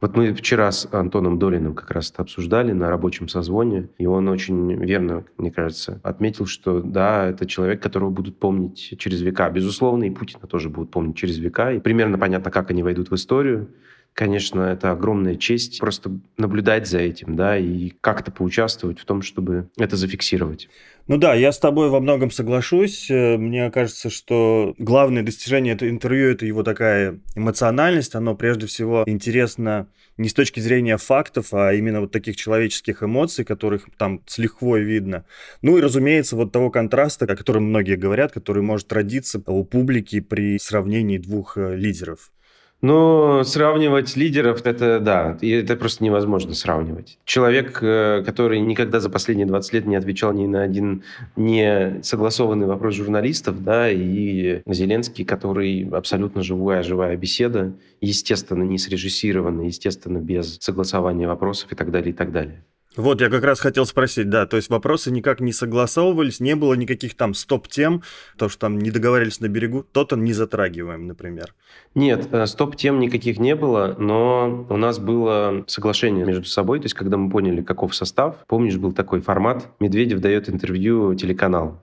вот 0.00 0.16
мы 0.16 0.32
вчера 0.32 0.70
с 0.70 0.88
Антоном 0.92 1.38
Долиным 1.38 1.74
как 1.74 1.90
раз 1.90 2.10
это 2.10 2.22
обсуждали 2.22 2.72
на 2.72 2.88
рабочем 2.88 3.28
созвоне, 3.28 3.88
и 3.98 4.06
он 4.06 4.28
очень 4.28 4.72
верно, 4.84 5.24
мне 5.36 5.50
кажется, 5.50 6.00
отметил, 6.04 6.46
что 6.46 6.80
да, 6.80 7.26
это 7.26 7.46
человек, 7.46 7.82
которого 7.82 8.10
будут 8.10 8.38
помнить 8.38 8.94
через 8.98 9.20
века. 9.22 9.50
Безусловно, 9.50 10.04
и 10.04 10.10
Путина 10.10 10.46
тоже 10.46 10.68
будут 10.68 10.92
помнить 10.92 11.16
через 11.16 11.38
века. 11.38 11.72
И 11.72 11.80
примерно 11.80 12.16
понятно, 12.16 12.50
как 12.52 12.70
они 12.70 12.84
войдут 12.84 13.10
в 13.10 13.14
историю. 13.14 13.70
Конечно, 14.18 14.62
это 14.62 14.90
огромная 14.90 15.36
честь 15.36 15.78
просто 15.78 16.10
наблюдать 16.38 16.88
за 16.88 16.98
этим, 16.98 17.36
да, 17.36 17.56
и 17.56 17.90
как-то 18.00 18.32
поучаствовать 18.32 18.98
в 18.98 19.04
том, 19.04 19.22
чтобы 19.22 19.68
это 19.78 19.94
зафиксировать. 19.94 20.68
Ну 21.06 21.18
да, 21.18 21.34
я 21.34 21.52
с 21.52 21.58
тобой 21.60 21.88
во 21.88 22.00
многом 22.00 22.32
соглашусь. 22.32 23.08
Э, 23.12 23.36
мне 23.36 23.70
кажется, 23.70 24.10
что 24.10 24.74
главное 24.76 25.22
достижение 25.22 25.74
этого 25.74 25.88
интервью– 25.88 26.30
это 26.32 26.46
его 26.46 26.64
такая 26.64 27.20
эмоциональность. 27.36 28.16
Оно 28.16 28.34
прежде 28.34 28.66
всего 28.66 29.04
интересно 29.06 29.86
не 30.16 30.28
с 30.28 30.34
точки 30.34 30.58
зрения 30.58 30.96
фактов, 30.96 31.54
а 31.54 31.72
именно 31.72 32.00
вот 32.00 32.10
таких 32.10 32.34
человеческих 32.34 33.04
эмоций, 33.04 33.44
которых 33.44 33.86
там 33.98 34.22
с 34.26 34.38
лихвой 34.38 34.82
видно. 34.82 35.26
Ну 35.62 35.78
и, 35.78 35.80
разумеется, 35.80 36.34
вот 36.34 36.50
того 36.50 36.70
контраста, 36.70 37.24
о 37.26 37.36
котором 37.36 37.66
многие 37.66 37.94
говорят, 37.94 38.32
который 38.32 38.64
может 38.64 38.92
родиться 38.92 39.40
у 39.46 39.62
публики 39.62 40.18
при 40.18 40.58
сравнении 40.58 41.18
двух 41.18 41.56
э, 41.56 41.76
лидеров. 41.76 42.32
Ну, 42.80 43.42
сравнивать 43.42 44.14
лидеров, 44.14 44.64
это 44.64 45.00
да, 45.00 45.36
это 45.42 45.74
просто 45.74 46.04
невозможно 46.04 46.54
сравнивать. 46.54 47.18
Человек, 47.24 47.82
э, 47.82 48.22
который 48.24 48.60
никогда 48.60 49.00
за 49.00 49.10
последние 49.10 49.48
20 49.48 49.72
лет 49.72 49.86
не 49.86 49.96
отвечал 49.96 50.32
ни 50.32 50.46
на 50.46 50.62
один 50.62 51.02
не 51.34 52.00
согласованный 52.02 52.66
вопрос 52.66 52.94
журналистов, 52.94 53.64
да, 53.64 53.90
и 53.90 54.62
Зеленский, 54.64 55.24
который 55.24 55.88
абсолютно 55.90 56.44
живая, 56.44 56.84
живая 56.84 57.16
беседа, 57.16 57.72
естественно, 58.00 58.62
не 58.62 58.78
срежиссированная, 58.78 59.66
естественно, 59.66 60.18
без 60.18 60.58
согласования 60.60 61.26
вопросов 61.26 61.72
и 61.72 61.74
так 61.74 61.90
далее, 61.90 62.10
и 62.10 62.16
так 62.16 62.30
далее. 62.30 62.62
Вот, 62.96 63.20
я 63.20 63.28
как 63.28 63.44
раз 63.44 63.60
хотел 63.60 63.84
спросить, 63.86 64.30
да, 64.30 64.46
то 64.46 64.56
есть 64.56 64.70
вопросы 64.70 65.10
никак 65.10 65.40
не 65.40 65.52
согласовывались, 65.52 66.40
не 66.40 66.56
было 66.56 66.74
никаких 66.74 67.14
там 67.14 67.34
стоп-тем, 67.34 68.02
то, 68.36 68.48
что 68.48 68.60
там 68.60 68.78
не 68.78 68.90
договаривались 68.90 69.40
на 69.40 69.48
берегу, 69.48 69.84
то-то 69.92 70.16
не 70.16 70.32
затрагиваем, 70.32 71.06
например. 71.06 71.54
Нет, 71.94 72.28
э, 72.32 72.46
стоп-тем 72.46 72.98
никаких 72.98 73.38
не 73.38 73.54
было, 73.54 73.94
но 73.98 74.66
у 74.68 74.76
нас 74.76 74.98
было 74.98 75.64
соглашение 75.66 76.24
между 76.24 76.46
собой, 76.46 76.78
то 76.80 76.86
есть 76.86 76.94
когда 76.94 77.18
мы 77.18 77.30
поняли, 77.30 77.62
каков 77.62 77.94
состав, 77.94 78.36
помнишь, 78.46 78.78
был 78.78 78.92
такой 78.92 79.20
формат, 79.20 79.68
Медведев 79.80 80.20
дает 80.20 80.48
интервью 80.48 81.14
телеканалу. 81.14 81.80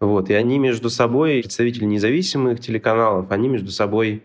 Вот, 0.00 0.30
и 0.30 0.34
они 0.34 0.58
между 0.58 0.90
собой, 0.90 1.40
представители 1.42 1.84
независимых 1.84 2.60
телеканалов, 2.60 3.30
они 3.30 3.48
между 3.48 3.70
собой 3.70 4.22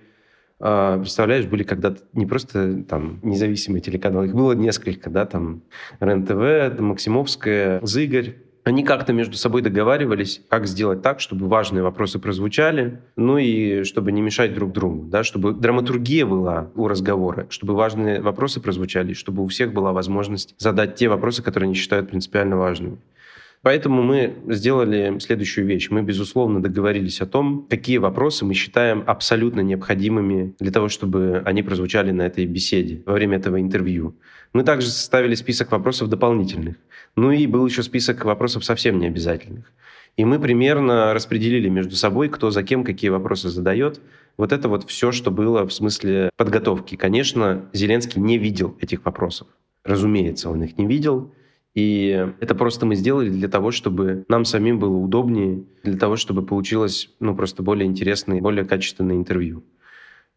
представляешь, 0.62 1.46
были 1.46 1.64
когда-то 1.64 2.02
не 2.14 2.26
просто 2.26 2.84
там 2.84 3.20
независимые 3.24 3.82
телеканалы, 3.82 4.28
их 4.28 4.36
было 4.36 4.54
несколько, 4.54 5.10
да, 5.10 5.26
там 5.26 5.64
РЕН-ТВ, 6.00 6.80
Максимовская, 6.80 7.80
Зыгорь. 7.84 8.36
Они 8.64 8.84
как-то 8.84 9.12
между 9.12 9.38
собой 9.38 9.64
договаривались, 9.64 10.40
как 10.48 10.68
сделать 10.68 11.02
так, 11.02 11.20
чтобы 11.20 11.48
важные 11.48 11.82
вопросы 11.82 12.20
прозвучали, 12.20 13.00
ну 13.16 13.40
и 13.40 13.84
чтобы 13.84 14.12
не 14.12 14.22
мешать 14.22 14.54
друг 14.54 14.72
другу, 14.72 15.04
да, 15.10 15.24
чтобы 15.24 15.54
драматургия 15.54 16.28
была 16.28 16.70
у 16.76 16.88
разговора, 16.88 17.48
чтобы 17.50 17.74
важные 17.74 18.22
вопросы 18.22 18.62
прозвучали, 18.62 19.14
чтобы 19.14 19.44
у 19.44 19.48
всех 19.48 19.74
была 19.74 19.94
возможность 19.94 20.54
задать 20.60 20.94
те 20.94 21.10
вопросы, 21.10 21.42
которые 21.42 21.70
они 21.70 21.76
считают 21.76 22.12
принципиально 22.12 22.56
важными. 22.56 22.98
Поэтому 23.64 24.02
мы 24.02 24.36
сделали 24.48 25.20
следующую 25.20 25.68
вещь. 25.68 25.90
Мы, 25.92 26.02
безусловно, 26.02 26.62
договорились 26.62 27.22
о 27.22 27.28
том, 27.28 27.68
какие 27.70 28.00
вопросы 28.00 28.44
мы 28.44 28.56
считаем 28.56 29.04
абсолютно 29.06 29.62
необходимыми 29.62 30.56
для 30.60 30.72
того, 30.72 30.90
чтобы 30.90 31.44
они 31.46 31.62
прозвучали 31.62 32.12
на 32.12 32.24
этой 32.24 32.48
беседе, 32.48 33.04
во 33.06 33.14
время 33.14 33.38
этого 33.38 33.62
интервью. 33.62 34.16
Мы 34.54 34.64
также 34.64 34.88
составили 34.88 35.36
список 35.36 35.72
вопросов 35.72 36.10
дополнительных. 36.10 36.78
Ну 37.16 37.32
и 37.32 37.46
был 37.46 37.66
еще 37.68 37.84
список 37.84 38.26
вопросов 38.26 38.66
совсем 38.66 38.98
необязательных. 38.98 39.72
И 40.18 40.26
мы 40.26 40.40
примерно 40.40 41.14
распределили 41.14 41.70
между 41.70 41.96
собой, 41.96 42.30
кто 42.30 42.50
за 42.50 42.64
кем 42.64 42.84
какие 42.84 43.12
вопросы 43.12 43.50
задает. 43.50 44.02
Вот 44.38 44.52
это 44.52 44.70
вот 44.70 44.90
все, 44.90 45.12
что 45.12 45.30
было 45.30 45.68
в 45.68 45.72
смысле 45.72 46.32
подготовки. 46.36 46.96
Конечно, 46.96 47.70
Зеленский 47.74 48.22
не 48.22 48.38
видел 48.40 48.76
этих 48.82 49.06
вопросов. 49.06 49.48
Разумеется, 49.86 50.50
он 50.50 50.64
их 50.64 50.78
не 50.78 50.88
видел. 50.88 51.32
И 51.74 52.28
это 52.40 52.54
просто 52.54 52.86
мы 52.86 52.96
сделали 52.96 53.30
для 53.30 53.48
того, 53.48 53.72
чтобы 53.72 54.26
нам 54.28 54.44
самим 54.44 54.80
было 54.80 54.98
удобнее, 54.98 55.64
для 55.84 55.98
того, 55.98 56.18
чтобы 56.18 56.46
получилось 56.46 57.10
ну, 57.20 57.36
просто 57.36 57.64
более 57.64 57.88
интересное, 57.88 58.42
более 58.42 58.66
качественное 58.66 59.16
интервью. 59.16 59.64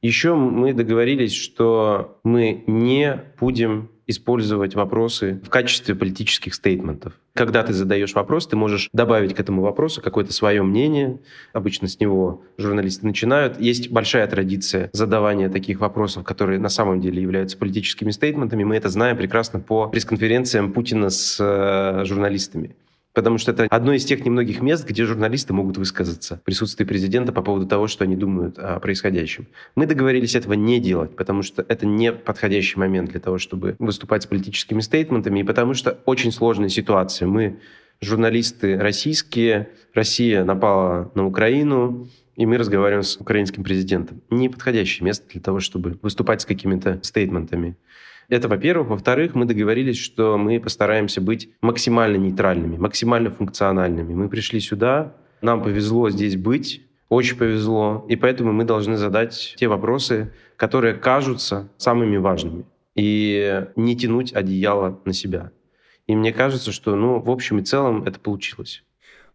Еще 0.00 0.35
мы 0.35 0.75
договорились, 0.75 1.35
что 1.35 2.21
мы 2.25 2.62
не 2.67 3.23
будем 3.41 3.91
использовать 4.06 4.75
вопросы 4.75 5.40
в 5.44 5.49
качестве 5.49 5.94
политических 5.94 6.54
стейтментов. 6.54 7.14
Когда 7.34 7.62
ты 7.62 7.73
задаешь 7.73 8.14
вопрос, 8.14 8.46
ты 8.46 8.56
можешь 8.56 8.88
добавить 8.92 9.34
к 9.34 9.40
этому 9.40 9.62
вопросу 9.62 10.00
какое-то 10.00 10.32
свое 10.32 10.62
мнение. 10.62 11.18
Обычно 11.52 11.88
с 11.88 11.99
него 11.99 12.42
журналисты 12.58 13.06
начинают. 13.06 13.61
Есть 13.61 13.90
большая 13.90 14.26
традиция 14.26 14.90
задавания 14.92 15.49
таких 15.49 15.80
вопросов, 15.80 16.25
которые 16.25 16.61
на 16.61 16.68
самом 16.68 17.00
деле 17.00 17.20
являются 17.20 17.58
политическими 17.58 18.11
стейтментами. 18.11 18.62
Мы 18.64 18.76
это 18.76 18.88
знаем 18.88 19.16
прекрасно 19.16 19.61
по 19.61 19.88
пресс-конференциям 19.88 20.73
Путина 20.73 21.11
с 21.11 21.38
э, 21.40 22.04
журналистами. 22.04 22.76
Потому 23.14 23.38
что 23.38 23.52
это 23.52 23.68
одно 23.71 23.92
из 23.92 24.04
тех 24.04 24.25
немногих 24.25 24.61
мест, 24.61 24.87
где 24.87 25.04
журналисты 25.04 25.52
могут 25.52 25.76
высказаться 25.76 26.38
в 26.38 26.42
присутствии 26.42 26.85
президента 26.85 27.33
по 27.33 27.42
поводу 27.42 27.66
того, 27.66 27.87
что 27.87 28.02
они 28.02 28.16
думают 28.16 28.59
о 28.59 28.80
происходящем. 28.80 29.47
Мы 29.76 29.87
договорились 29.87 30.35
этого 30.35 30.54
не 30.54 30.80
делать, 30.80 31.14
потому 31.14 31.42
что 31.42 31.64
это 31.68 31.87
не 31.87 32.12
подходящий 32.12 32.78
момент 32.78 33.12
для 33.12 33.21
того, 33.21 33.38
чтобы 33.38 33.76
выступать 33.78 34.25
с 34.25 34.26
политическими 34.26 34.80
стейтментами, 34.80 35.40
и 35.40 35.44
потому 35.44 35.75
что 35.75 36.00
очень 36.06 36.33
сложная 36.33 36.68
ситуация. 36.68 37.28
Мы 37.28 37.61
журналисты 38.00 38.76
российские, 38.78 39.71
Россия 39.94 40.44
напала 40.44 41.12
на 41.14 41.25
Украину, 41.25 42.09
и 42.35 42.47
мы 42.47 42.59
разговариваем 42.59 43.04
с 43.04 43.16
украинским 43.16 43.62
президентом. 43.62 44.23
Не 44.28 44.49
подходящее 44.49 45.04
место 45.04 45.28
для 45.30 45.40
того, 45.40 45.61
чтобы 45.61 46.00
выступать 46.02 46.42
с 46.42 46.44
какими-то 46.44 46.99
стейтментами. 47.04 47.76
Это, 48.28 48.49
во-первых. 48.49 48.88
Во-вторых, 48.88 49.35
мы 49.35 49.45
договорились, 49.45 49.99
что 49.99 50.38
мы 50.38 50.61
постараемся 50.61 51.21
быть 51.21 51.50
максимально 51.61 52.16
нейтральными, 52.16 52.76
максимально 52.76 53.31
функциональными. 53.31 54.14
Мы 54.14 54.28
пришли 54.28 54.61
сюда, 54.61 55.14
нам 55.43 55.62
повезло 55.62 56.11
здесь 56.11 56.37
быть, 56.37 56.83
очень 57.09 57.37
повезло, 57.37 58.04
и 58.09 58.16
поэтому 58.16 58.52
мы 58.52 58.64
должны 58.64 58.97
задать 58.97 59.54
те 59.57 59.69
вопросы, 59.69 60.33
которые 60.57 60.95
кажутся 60.95 61.71
самыми 61.76 62.16
важными, 62.16 62.64
и 62.95 63.66
не 63.76 63.97
тянуть 63.97 64.33
одеяло 64.33 65.00
на 65.04 65.12
себя. 65.12 65.52
И 66.07 66.16
мне 66.16 66.33
кажется, 66.33 66.73
что, 66.73 66.97
ну, 66.97 67.21
в 67.21 67.31
общем 67.31 67.59
и 67.59 67.62
целом 67.62 68.04
это 68.04 68.19
получилось. 68.21 68.85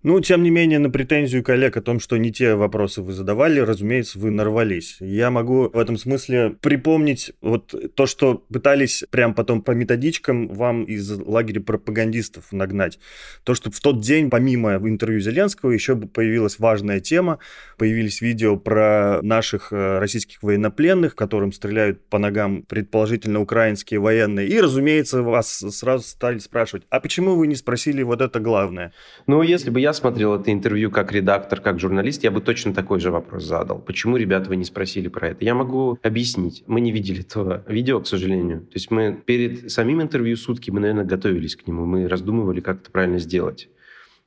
Ну, 0.01 0.21
тем 0.21 0.43
не 0.43 0.49
менее, 0.49 0.79
на 0.79 0.89
претензию 0.89 1.43
коллег 1.43 1.75
о 1.75 1.81
том, 1.81 1.99
что 1.99 2.15
не 2.15 2.31
те 2.31 2.55
вопросы 2.55 3.01
вы 3.01 3.11
задавали, 3.11 3.59
разумеется, 3.59 4.17
вы 4.17 4.31
нарвались. 4.31 4.95
Я 5.01 5.29
могу 5.29 5.69
в 5.69 5.77
этом 5.77 5.97
смысле 5.97 6.51
припомнить 6.61 7.33
вот 7.41 7.75
то, 7.95 8.05
что 8.05 8.35
пытались 8.35 9.03
прям 9.11 9.33
потом 9.33 9.61
по 9.61 9.71
методичкам 9.71 10.47
вам 10.47 10.85
из 10.85 11.11
лагеря 11.19 11.59
пропагандистов 11.59 12.53
нагнать. 12.53 12.97
То, 13.43 13.53
что 13.55 13.71
в 13.71 13.79
тот 13.81 13.99
день, 13.99 14.29
помимо 14.29 14.75
интервью 14.75 15.19
Зеленского, 15.19 15.71
еще 15.71 15.97
появилась 15.97 16.59
важная 16.59 17.01
тема. 17.01 17.39
Появились 17.77 18.21
видео 18.21 18.55
про 18.55 19.19
наших 19.21 19.73
э, 19.73 19.99
российских 19.99 20.41
военнопленных, 20.41 21.13
которым 21.13 21.51
стреляют 21.51 22.07
по 22.07 22.19
ногам 22.19 22.63
предположительно 22.63 23.41
украинские 23.41 23.99
военные. 23.99 24.47
И, 24.47 24.61
разумеется, 24.61 25.23
вас 25.23 25.49
сразу 25.49 26.05
стали 26.05 26.37
спрашивать, 26.37 26.85
а 26.89 27.01
почему 27.01 27.35
вы 27.35 27.47
не 27.47 27.55
спросили 27.55 28.01
вот 28.01 28.21
это 28.21 28.39
главное? 28.39 28.93
Ну, 29.27 29.41
если 29.41 29.69
бы 29.69 29.81
я 29.81 29.88
я 29.89 29.93
смотрел 29.93 30.35
это 30.35 30.51
интервью 30.51 30.91
как 30.91 31.11
редактор, 31.11 31.59
как 31.61 31.79
журналист, 31.79 32.23
я 32.23 32.29
бы 32.29 32.41
точно 32.41 32.73
такой 32.73 32.99
же 32.99 33.09
вопрос 33.09 33.43
задал. 33.43 33.79
Почему, 33.79 34.17
ребята, 34.17 34.47
вы 34.49 34.55
не 34.55 34.63
спросили 34.63 35.07
про 35.07 35.29
это? 35.29 35.43
Я 35.43 35.55
могу 35.55 35.97
объяснить. 36.03 36.63
Мы 36.67 36.79
не 36.79 36.91
видели 36.91 37.21
этого 37.21 37.63
видео, 37.67 37.99
к 37.99 38.07
сожалению. 38.07 38.59
То 38.61 38.75
есть 38.75 38.91
мы 38.91 39.19
перед 39.25 39.71
самим 39.71 40.01
интервью 40.01 40.37
сутки, 40.37 40.69
мы, 40.69 40.79
наверное, 40.79 41.05
готовились 41.05 41.55
к 41.55 41.65
нему. 41.65 41.85
Мы 41.85 42.07
раздумывали, 42.07 42.61
как 42.61 42.81
это 42.81 42.91
правильно 42.91 43.17
сделать. 43.17 43.67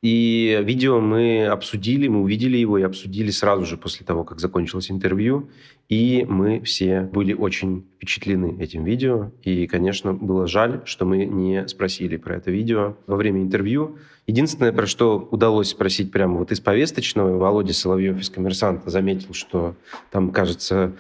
И 0.03 0.61
видео 0.65 1.01
мы 1.01 1.47
обсудили, 1.47 2.09
мы 2.09 2.23
увидели 2.23 2.57
его 2.57 2.77
и 2.77 2.83
обсудили 2.83 3.31
сразу 3.31 3.65
же 3.65 3.77
после 3.77 4.05
того, 4.05 4.25
как 4.25 4.41
закончилось 4.41 4.91
интервью. 4.91 5.49
И 5.89 6.27
мы 6.29 6.61
все 6.63 7.03
были 7.03 7.33
очень 7.33 7.87
впечатлены 7.97 8.61
этим 8.61 8.83
видео. 8.83 9.31
И, 9.45 9.69
конечно, 9.69 10.13
было 10.13 10.49
жаль, 10.49 10.83
что 10.87 11.05
мы 11.05 11.25
не 11.25 11.69
спросили 11.69 12.17
про 12.17 12.37
это 12.37 12.51
видео 12.51 12.97
во 13.07 13.15
время 13.15 13.43
интервью. 13.43 13.97
Единственное, 14.27 14.73
про 14.73 14.87
что 14.87 15.29
удалось 15.31 15.69
спросить 15.69 16.11
прямо 16.11 16.39
вот 16.39 16.51
из 16.51 16.59
повесточного, 16.59 17.39
Володя 17.39 17.73
Соловьев 17.73 18.19
из 18.19 18.29
«Коммерсанта» 18.29 18.91
заметил, 18.91 19.35
что 19.35 19.77
там, 20.11 20.33
кажется, 20.33 20.95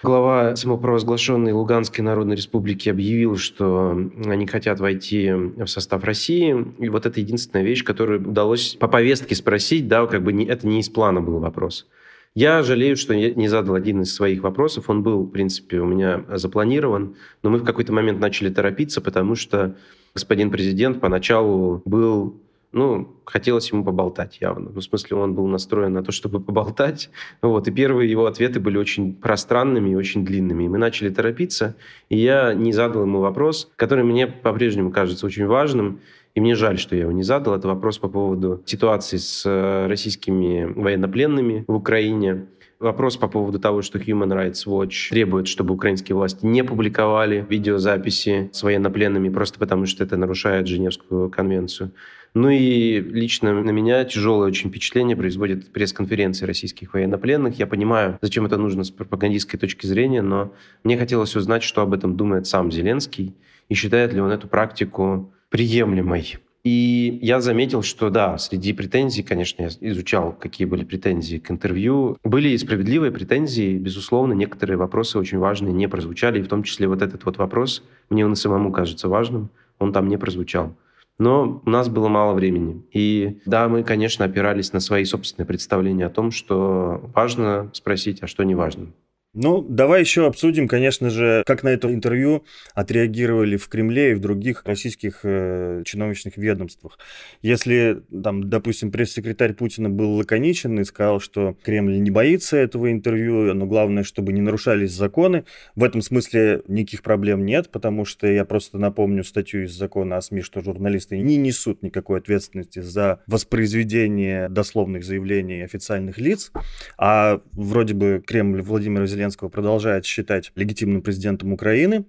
Глава 0.00 0.54
самопровозглашенной 0.54 1.52
Луганской 1.52 2.04
Народной 2.04 2.36
Республики 2.36 2.88
объявил, 2.88 3.36
что 3.36 3.98
они 4.26 4.46
хотят 4.46 4.78
войти 4.78 5.32
в 5.32 5.66
состав 5.66 6.04
России. 6.04 6.54
И 6.78 6.88
вот 6.88 7.04
это 7.04 7.18
единственная 7.18 7.64
вещь, 7.64 7.82
которую 7.82 8.20
удалось 8.20 8.76
по 8.78 8.86
повестке 8.86 9.34
спросить, 9.34 9.88
да, 9.88 10.06
как 10.06 10.22
бы 10.22 10.32
не, 10.32 10.44
это 10.44 10.68
не 10.68 10.80
из 10.80 10.88
плана 10.88 11.20
был 11.20 11.40
вопрос. 11.40 11.88
Я 12.34 12.62
жалею, 12.62 12.96
что 12.96 13.12
я 13.12 13.34
не 13.34 13.48
задал 13.48 13.74
один 13.74 14.02
из 14.02 14.14
своих 14.14 14.42
вопросов. 14.42 14.88
Он 14.88 15.02
был, 15.02 15.24
в 15.24 15.30
принципе, 15.30 15.80
у 15.80 15.86
меня 15.86 16.24
запланирован, 16.28 17.16
но 17.42 17.50
мы 17.50 17.58
в 17.58 17.64
какой-то 17.64 17.92
момент 17.92 18.20
начали 18.20 18.50
торопиться, 18.50 19.00
потому 19.00 19.34
что 19.34 19.74
господин 20.14 20.52
президент 20.52 21.00
поначалу 21.00 21.82
был 21.84 22.40
ну, 22.72 23.16
хотелось 23.24 23.70
ему 23.72 23.84
поболтать 23.84 24.38
явно. 24.40 24.70
Ну, 24.70 24.80
в 24.80 24.84
смысле, 24.84 25.16
он 25.16 25.34
был 25.34 25.46
настроен 25.46 25.92
на 25.92 26.02
то, 26.02 26.12
чтобы 26.12 26.40
поболтать. 26.40 27.10
Вот, 27.40 27.66
и 27.66 27.70
первые 27.70 28.10
его 28.10 28.26
ответы 28.26 28.60
были 28.60 28.76
очень 28.76 29.14
пространными 29.14 29.90
и 29.90 29.94
очень 29.94 30.24
длинными. 30.24 30.64
И 30.64 30.68
мы 30.68 30.78
начали 30.78 31.08
торопиться, 31.08 31.76
и 32.08 32.18
я 32.18 32.52
не 32.54 32.72
задал 32.72 33.02
ему 33.02 33.20
вопрос, 33.20 33.70
который 33.76 34.04
мне 34.04 34.26
по-прежнему 34.26 34.90
кажется 34.90 35.24
очень 35.26 35.46
важным, 35.46 36.00
и 36.34 36.40
мне 36.40 36.54
жаль, 36.54 36.78
что 36.78 36.94
я 36.94 37.02
его 37.02 37.12
не 37.12 37.22
задал. 37.22 37.54
Это 37.56 37.68
вопрос 37.68 37.98
по 37.98 38.08
поводу 38.08 38.62
ситуации 38.66 39.16
с 39.16 39.44
э, 39.44 39.86
российскими 39.88 40.64
военнопленными 40.64 41.64
в 41.66 41.74
Украине. 41.74 42.46
Вопрос 42.80 43.16
по 43.16 43.26
поводу 43.26 43.58
того, 43.58 43.82
что 43.82 43.98
Human 43.98 44.28
Rights 44.28 44.64
Watch 44.66 45.08
требует, 45.10 45.48
чтобы 45.48 45.74
украинские 45.74 46.14
власти 46.14 46.46
не 46.46 46.62
публиковали 46.62 47.44
видеозаписи 47.48 48.50
с 48.52 48.62
военнопленными, 48.62 49.30
просто 49.30 49.58
потому 49.58 49.86
что 49.86 50.04
это 50.04 50.16
нарушает 50.16 50.68
Женевскую 50.68 51.28
конвенцию. 51.28 51.92
Ну 52.34 52.50
и 52.50 53.00
лично 53.00 53.52
на 53.52 53.70
меня 53.70 54.04
тяжелое 54.04 54.46
очень 54.46 54.70
впечатление 54.70 55.16
производит 55.16 55.72
пресс-конференции 55.72 56.46
российских 56.46 56.94
военнопленных. 56.94 57.58
Я 57.58 57.66
понимаю, 57.66 58.16
зачем 58.22 58.46
это 58.46 58.58
нужно 58.58 58.84
с 58.84 58.90
пропагандистской 58.90 59.58
точки 59.58 59.86
зрения, 59.86 60.22
но 60.22 60.52
мне 60.84 60.96
хотелось 60.96 61.34
узнать, 61.34 61.64
что 61.64 61.82
об 61.82 61.94
этом 61.94 62.16
думает 62.16 62.46
сам 62.46 62.70
Зеленский 62.70 63.34
и 63.68 63.74
считает 63.74 64.12
ли 64.12 64.20
он 64.20 64.30
эту 64.30 64.46
практику 64.46 65.32
приемлемой. 65.48 66.38
И 66.68 67.18
я 67.22 67.40
заметил, 67.40 67.80
что 67.80 68.10
да, 68.10 68.36
среди 68.36 68.74
претензий, 68.74 69.22
конечно, 69.22 69.62
я 69.62 69.68
изучал, 69.80 70.34
какие 70.34 70.66
были 70.66 70.84
претензии 70.84 71.38
к 71.38 71.50
интервью. 71.50 72.18
Были 72.24 72.50
и 72.50 72.58
справедливые 72.58 73.10
претензии, 73.10 73.78
безусловно, 73.78 74.34
некоторые 74.34 74.76
вопросы 74.76 75.18
очень 75.18 75.38
важные 75.38 75.72
не 75.72 75.88
прозвучали, 75.88 76.40
и 76.40 76.42
в 76.42 76.48
том 76.48 76.62
числе 76.62 76.86
вот 76.86 77.00
этот 77.00 77.24
вот 77.24 77.38
вопрос, 77.38 77.82
мне 78.10 78.26
он 78.26 78.34
и 78.34 78.36
самому 78.36 78.70
кажется 78.70 79.08
важным, 79.08 79.48
он 79.78 79.94
там 79.94 80.08
не 80.08 80.18
прозвучал. 80.18 80.76
Но 81.18 81.62
у 81.64 81.70
нас 81.70 81.88
было 81.88 82.08
мало 82.08 82.34
времени. 82.34 82.84
И 82.92 83.40
да, 83.46 83.66
мы, 83.70 83.82
конечно, 83.82 84.26
опирались 84.26 84.74
на 84.74 84.80
свои 84.80 85.04
собственные 85.04 85.46
представления 85.46 86.04
о 86.04 86.10
том, 86.10 86.30
что 86.30 87.10
важно 87.14 87.70
спросить, 87.72 88.22
а 88.22 88.26
что 88.26 88.44
не 88.44 88.54
важно. 88.54 88.88
Ну, 89.34 89.60
давай 89.60 90.00
еще 90.00 90.26
обсудим, 90.26 90.66
конечно 90.68 91.10
же, 91.10 91.42
как 91.46 91.62
на 91.62 91.68
это 91.68 91.92
интервью 91.92 92.46
отреагировали 92.74 93.58
в 93.58 93.68
Кремле 93.68 94.12
и 94.12 94.14
в 94.14 94.20
других 94.20 94.62
российских 94.64 95.20
э, 95.22 95.82
чиновничных 95.84 96.38
ведомствах. 96.38 96.98
Если, 97.42 98.02
там, 98.22 98.48
допустим, 98.48 98.90
пресс-секретарь 98.90 99.52
Путина 99.52 99.90
был 99.90 100.14
лаконичен 100.14 100.80
и 100.80 100.84
сказал, 100.84 101.20
что 101.20 101.54
Кремль 101.62 102.00
не 102.00 102.10
боится 102.10 102.56
этого 102.56 102.90
интервью, 102.90 103.52
но 103.52 103.66
главное, 103.66 104.02
чтобы 104.02 104.32
не 104.32 104.40
нарушались 104.40 104.92
законы, 104.92 105.44
в 105.76 105.84
этом 105.84 106.00
смысле 106.00 106.62
никаких 106.66 107.02
проблем 107.02 107.44
нет, 107.44 107.70
потому 107.70 108.06
что 108.06 108.26
я 108.26 108.46
просто 108.46 108.78
напомню 108.78 109.24
статью 109.24 109.64
из 109.64 109.72
закона 109.72 110.16
о 110.16 110.22
СМИ, 110.22 110.40
что 110.40 110.62
журналисты 110.62 111.18
не 111.18 111.36
несут 111.36 111.82
никакой 111.82 112.20
ответственности 112.20 112.78
за 112.78 113.20
воспроизведение 113.26 114.48
дословных 114.48 115.04
заявлений 115.04 115.60
официальных 115.60 116.16
лиц, 116.16 116.50
а 116.96 117.42
вроде 117.52 117.92
бы 117.92 118.22
Кремль 118.26 118.62
Владимира 118.62 119.04
Зеленского 119.06 119.17
Зеленского 119.18 119.48
продолжает 119.48 120.06
считать 120.06 120.52
легитимным 120.54 121.02
президентом 121.02 121.52
Украины. 121.52 122.04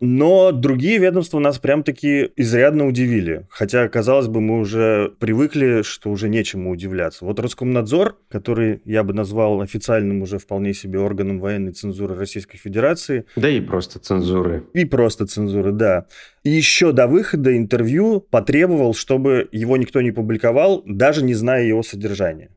Но 0.00 0.50
другие 0.50 0.98
ведомства 0.98 1.38
нас 1.38 1.58
прям-таки 1.58 2.30
изрядно 2.36 2.88
удивили. 2.88 3.46
Хотя, 3.50 3.88
казалось 3.88 4.26
бы, 4.26 4.40
мы 4.40 4.58
уже 4.58 5.12
привыкли, 5.20 5.82
что 5.82 6.10
уже 6.10 6.28
нечему 6.28 6.70
удивляться. 6.70 7.24
Вот 7.24 7.38
Роскомнадзор, 7.38 8.18
который 8.28 8.82
я 8.84 9.04
бы 9.04 9.12
назвал 9.12 9.60
официальным 9.60 10.22
уже 10.22 10.38
вполне 10.38 10.74
себе 10.74 10.98
органом 10.98 11.38
военной 11.38 11.72
цензуры 11.72 12.16
Российской 12.16 12.58
Федерации. 12.58 13.26
Да 13.36 13.48
и 13.48 13.60
просто 13.60 14.00
цензуры. 14.00 14.64
И 14.72 14.84
просто 14.84 15.26
цензуры, 15.26 15.70
да. 15.70 16.06
И 16.42 16.50
еще 16.50 16.90
до 16.90 17.06
выхода 17.06 17.56
интервью 17.56 18.20
потребовал, 18.20 18.94
чтобы 18.94 19.48
его 19.52 19.76
никто 19.76 20.00
не 20.00 20.10
публиковал, 20.10 20.82
даже 20.84 21.24
не 21.24 21.34
зная 21.34 21.64
его 21.64 21.84
содержания. 21.84 22.50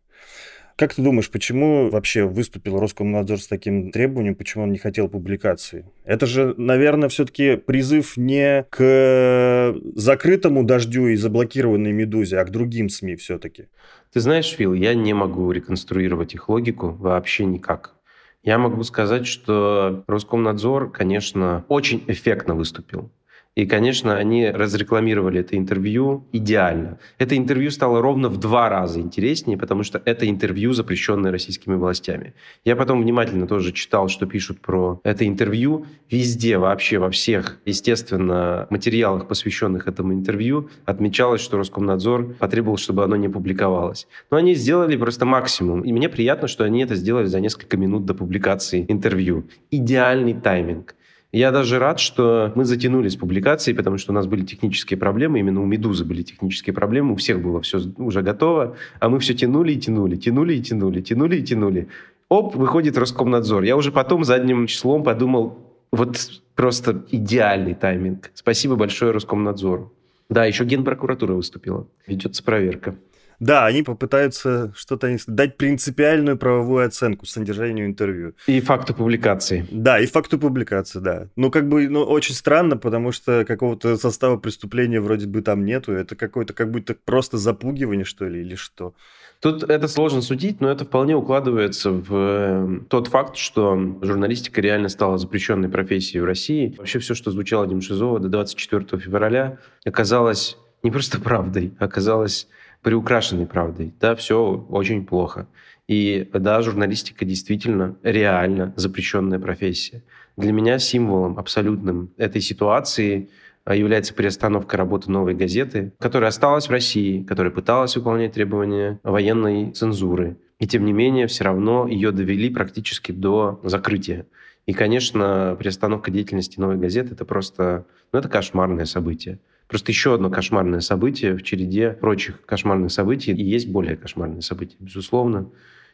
Как 0.76 0.94
ты 0.94 1.02
думаешь, 1.02 1.32
почему 1.32 1.90
вообще 1.90 2.26
выступил 2.26 2.80
Роскомнадзор 2.80 3.40
с 3.40 3.48
таким 3.48 3.92
требованием, 3.92 4.36
почему 4.36 4.66
он 4.66 4.74
не 4.74 4.78
хотел 4.78 5.08
публикации? 5.08 5.86
Это 6.04 6.26
же, 6.26 6.54
наверное, 6.58 7.08
все-таки 7.08 7.56
призыв 7.56 8.18
не 8.18 8.66
к 8.70 9.74
закрытому 9.96 10.66
дождю 10.66 11.08
и 11.08 11.16
заблокированной 11.16 11.94
«Медузе», 11.94 12.40
а 12.40 12.44
к 12.44 12.52
другим 12.52 12.90
СМИ 12.90 13.16
все-таки. 13.16 13.68
Ты 14.12 14.20
знаешь, 14.20 14.50
Фил, 14.50 14.74
я 14.74 14.94
не 14.96 15.14
могу 15.14 15.50
реконструировать 15.52 16.34
их 16.34 16.50
логику 16.50 16.90
вообще 16.90 17.46
никак. 17.46 17.96
Я 18.44 18.58
могу 18.58 18.84
сказать, 18.84 19.26
что 19.26 20.04
Роскомнадзор, 20.08 20.92
конечно, 20.92 21.64
очень 21.70 22.04
эффектно 22.08 22.54
выступил. 22.54 23.12
И, 23.56 23.66
конечно, 23.66 24.18
они 24.18 24.50
разрекламировали 24.50 25.40
это 25.40 25.58
интервью 25.58 26.26
идеально. 26.34 27.00
Это 27.18 27.38
интервью 27.38 27.72
стало 27.72 28.02
ровно 28.02 28.28
в 28.28 28.38
два 28.38 28.68
раза 28.70 29.00
интереснее, 29.00 29.58
потому 29.58 29.84
что 29.84 30.02
это 30.04 30.30
интервью, 30.30 30.74
запрещенное 30.74 31.32
российскими 31.32 31.76
властями. 31.76 32.34
Я 32.66 32.76
потом 32.76 33.02
внимательно 33.02 33.48
тоже 33.48 33.72
читал, 33.72 34.10
что 34.10 34.26
пишут 34.26 34.60
про 34.60 35.00
это 35.04 35.26
интервью. 35.26 35.86
Везде, 36.12 36.58
вообще 36.58 37.00
во 37.00 37.10
всех, 37.10 37.60
естественно, 37.66 38.68
материалах, 38.70 39.30
посвященных 39.30 39.88
этому 39.88 40.14
интервью, 40.14 40.70
отмечалось, 40.84 41.40
что 41.40 41.58
Роскомнадзор 41.58 42.34
потребовал, 42.34 42.78
чтобы 42.78 43.06
оно 43.06 43.16
не 43.16 43.30
публиковалось. 43.30 44.08
Но 44.32 44.38
они 44.38 44.54
сделали 44.56 44.98
просто 44.98 45.26
максимум. 45.26 45.82
И 45.82 45.94
мне 45.94 46.10
приятно, 46.10 46.50
что 46.50 46.66
они 46.66 46.84
это 46.84 46.96
сделали 46.96 47.28
за 47.28 47.40
несколько 47.40 47.78
минут 47.78 48.06
до 48.06 48.14
публикации 48.14 48.86
интервью. 48.90 49.46
Идеальный 49.72 50.34
тайминг. 50.34 50.96
Я 51.32 51.52
даже 51.52 51.80
рад, 51.80 52.00
что 52.00 52.54
мы 52.56 52.66
затянули 52.66 53.10
с 53.10 53.16
публикацией, 53.16 53.76
потому 53.76 53.98
что 53.98 54.12
у 54.12 54.16
нас 54.16 54.26
были 54.26 54.46
технические 54.46 54.98
проблемы, 54.98 55.40
именно 55.40 55.62
у 55.62 55.66
«Медузы» 55.66 56.06
были 56.06 56.22
технические 56.22 56.74
проблемы, 56.74 57.14
у 57.14 57.16
всех 57.16 57.42
было 57.42 57.62
все 57.62 57.80
уже 57.98 58.22
готово, 58.22 58.78
а 59.00 59.10
мы 59.10 59.20
все 59.20 59.34
тянули 59.34 59.74
и 59.74 59.80
тянули, 59.80 60.16
тянули 60.16 60.56
и 60.56 60.62
тянули, 60.62 61.02
тянули 61.02 61.38
и 61.38 61.44
тянули. 61.44 61.88
Оп, 62.30 62.56
выходит 62.56 62.98
Роскомнадзор. 62.98 63.64
Я 63.64 63.76
уже 63.76 63.92
потом 63.92 64.24
задним 64.24 64.68
числом 64.68 65.04
подумал, 65.04 65.60
вот 65.92 66.18
просто 66.56 67.06
идеальный 67.12 67.74
тайминг. 67.74 68.32
Спасибо 68.34 68.76
большое 68.76 69.12
Роскомнадзору. 69.12 69.94
Да, 70.30 70.46
еще 70.46 70.64
Генпрокуратура 70.66 71.34
выступила. 71.34 71.88
Ведется 72.08 72.44
проверка. 72.44 72.96
Да, 73.40 73.66
они 73.66 73.84
попытаются 73.84 74.74
что-то 74.76 75.16
дать 75.28 75.58
принципиальную 75.58 76.38
правовую 76.38 76.86
оценку 76.86 77.26
содержанию 77.26 77.86
интервью. 77.86 78.34
И 78.48 78.60
факту 78.62 78.94
публикации. 78.94 79.66
Да, 79.72 80.00
и 80.00 80.06
факту 80.06 80.40
публикации, 80.40 81.00
да. 81.00 81.28
Ну, 81.36 81.52
как 81.52 81.68
бы, 81.68 81.88
ну, 81.90 82.04
очень 82.04 82.36
странно, 82.36 82.78
потому 82.78 83.12
что 83.12 83.46
какого-то 83.46 83.98
состава 83.98 84.38
преступления 84.38 85.02
вроде 85.02 85.28
бы 85.28 85.42
там 85.42 85.66
нету. 85.66 85.92
Это 85.92 86.16
какое-то 86.16 86.54
как 86.54 86.72
будто 86.72 86.96
просто 87.06 87.38
запугивание, 87.38 88.06
что 88.06 88.26
ли, 88.26 88.42
или 88.42 88.56
что. 88.56 88.94
Тут 89.42 89.64
это 89.64 89.88
сложно 89.88 90.22
судить, 90.22 90.62
но 90.62 90.70
это 90.72 90.86
вполне 90.86 91.16
укладывается 91.16 91.92
в 91.92 92.08
э, 92.12 92.80
тот 92.90 93.10
факт, 93.10 93.36
что 93.36 93.78
журналистика 94.02 94.62
реально 94.62 94.90
стала 94.90 95.18
запрещенной 95.18 95.70
профессией 95.70 96.22
в 96.22 96.26
России. 96.26 96.74
Вообще 96.78 97.00
все, 97.00 97.14
что 97.14 97.32
звучало 97.32 97.68
Демшизова 97.68 98.20
до 98.20 98.30
24 98.30 99.00
февраля, 99.00 99.58
оказалось 99.86 100.58
не 100.84 100.92
просто 100.92 101.20
правдой, 101.22 101.74
оказалось 101.80 102.48
приукрашенной 102.86 103.48
правдой. 103.48 103.96
Да, 104.00 104.16
все 104.16 104.64
очень 104.70 105.08
плохо. 105.08 105.48
И 105.88 106.30
да, 106.32 106.62
журналистика 106.62 107.26
действительно 107.26 107.98
реально 108.04 108.74
запрещенная 108.76 109.40
профессия. 109.40 110.04
Для 110.38 110.52
меня 110.52 110.78
символом 110.78 111.40
абсолютным 111.40 112.12
этой 112.18 112.42
ситуации 112.42 113.30
а, 113.64 113.74
является 113.76 114.14
приостановка 114.14 114.78
работы 114.78 115.10
новой 115.10 115.34
газеты, 115.34 115.94
которая 115.98 116.30
осталась 116.30 116.68
в 116.68 116.72
России, 116.72 117.24
которая 117.24 117.52
пыталась 117.52 117.96
выполнять 117.96 118.34
требования 118.34 119.00
военной 119.02 119.72
цензуры. 119.72 120.38
И 120.60 120.68
тем 120.68 120.86
не 120.86 120.94
менее, 120.94 121.26
все 121.26 121.46
равно 121.46 121.88
ее 121.88 122.12
довели 122.12 122.52
практически 122.52 123.12
до 123.12 123.60
закрытия. 123.64 124.28
И, 124.68 124.74
конечно, 124.74 125.56
приостановка 125.58 126.12
деятельности 126.12 126.60
новой 126.60 126.78
газеты– 126.78 127.14
это 127.16 127.26
просто 127.26 127.88
ну, 128.14 128.20
это 128.20 128.30
кошмарное 128.30 128.86
событие. 128.86 129.40
Просто 129.68 129.92
еще 129.92 130.14
одно 130.14 130.30
кошмарное 130.30 130.80
событие 130.80 131.36
в 131.36 131.44
череде 131.44 131.92
прочих 131.92 132.46
кошмарных 132.46 132.92
событий. 132.92 133.32
И 133.32 133.44
есть 133.44 133.70
более 133.70 133.98
кошмарные 133.98 134.42
события, 134.42 134.78
безусловно. 134.80 135.50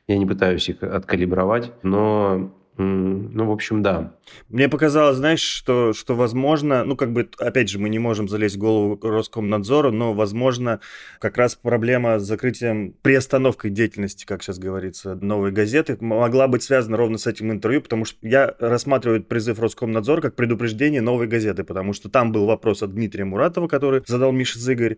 Я 0.08 0.18
не 0.18 0.26
пытаюсь 0.26 0.68
их 0.68 0.84
откалибровать, 0.84 1.72
но 1.84 2.54
ну, 2.78 3.46
в 3.46 3.52
общем, 3.52 3.84
да. 3.84 4.16
Мне 4.50 4.70
показалось, 4.70 5.18
знаешь, 5.18 5.42
что, 5.42 5.94
что 5.94 6.16
возможно, 6.16 6.86
ну, 6.86 6.96
как 6.96 7.12
бы, 7.12 7.30
опять 7.38 7.70
же, 7.70 7.80
мы 7.80 7.90
не 7.90 8.00
можем 8.00 8.30
залезть 8.30 8.56
в 8.56 8.60
голову 8.60 9.00
Роскомнадзору, 9.02 9.92
но, 9.92 10.14
возможно, 10.14 10.80
как 11.20 11.38
раз 11.38 11.56
проблема 11.56 12.20
с 12.20 12.24
закрытием, 12.24 12.94
приостановкой 13.02 13.72
деятельности, 13.72 14.26
как 14.26 14.42
сейчас 14.42 14.58
говорится, 14.58 15.16
новой 15.16 15.52
газеты, 15.52 15.98
могла 16.00 16.48
быть 16.48 16.64
связана 16.64 16.98
ровно 16.98 17.18
с 17.18 17.28
этим 17.28 17.52
интервью, 17.52 17.82
потому 17.82 18.06
что 18.06 18.18
я 18.22 18.56
рассматриваю 18.60 19.24
призыв 19.24 19.60
Роскомнадзора 19.60 20.22
как 20.22 20.36
предупреждение 20.36 21.02
новой 21.02 21.28
газеты, 21.28 21.64
потому 21.64 21.94
что 21.94 22.10
там 22.10 22.32
был 22.32 22.46
вопрос 22.46 22.84
от 22.84 22.94
Дмитрия 22.94 23.26
Муратова, 23.26 23.68
который 23.68 24.02
задал 24.08 24.32
Миша 24.32 24.60
Зыгорь, 24.60 24.98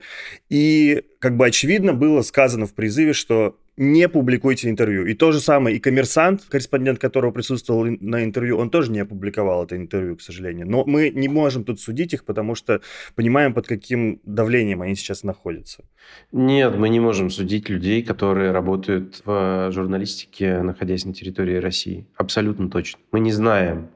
и, 0.50 1.04
как 1.20 1.36
бы, 1.38 1.48
очевидно 1.48 1.94
было 1.94 2.22
сказано 2.22 2.68
в 2.68 2.74
призыве, 2.76 3.14
что 3.14 3.58
не 3.78 4.08
публикуйте 4.08 4.70
интервью. 4.70 5.06
И 5.06 5.14
то 5.14 5.32
же 5.32 5.40
самое, 5.40 5.78
и 5.78 5.80
коммерсант, 5.80 6.44
корреспондент 6.48 7.00
которого 7.00 7.32
присутствовал 7.32 7.86
на 7.86 8.24
интервью, 8.24 8.58
он 8.58 8.70
тоже 8.70 8.92
не 8.92 9.00
опубликовал 9.00 9.64
это 9.64 9.76
интервью, 9.76 10.16
к 10.16 10.22
сожалению. 10.22 10.70
Но 10.70 10.84
мы 10.86 11.10
не 11.10 11.28
можем 11.28 11.64
тут 11.64 11.80
судить 11.80 12.14
их, 12.14 12.24
потому 12.26 12.56
что 12.56 12.82
понимаем, 13.16 13.54
под 13.54 13.68
каким 13.68 14.20
давлением 14.26 14.82
они 14.82 14.96
сейчас 14.96 15.24
находятся. 15.24 15.84
Нет, 16.32 16.76
мы 16.78 16.90
не 16.90 17.00
можем 17.00 17.30
судить 17.30 17.70
людей, 17.70 18.04
которые 18.04 18.52
работают 18.52 19.22
в 19.26 19.72
журналистике, 19.72 20.62
находясь 20.62 21.06
на 21.06 21.14
территории 21.14 21.56
России. 21.56 22.06
Абсолютно 22.16 22.70
точно. 22.70 23.00
Мы 23.12 23.20
не 23.20 23.32
знаем. 23.32 23.90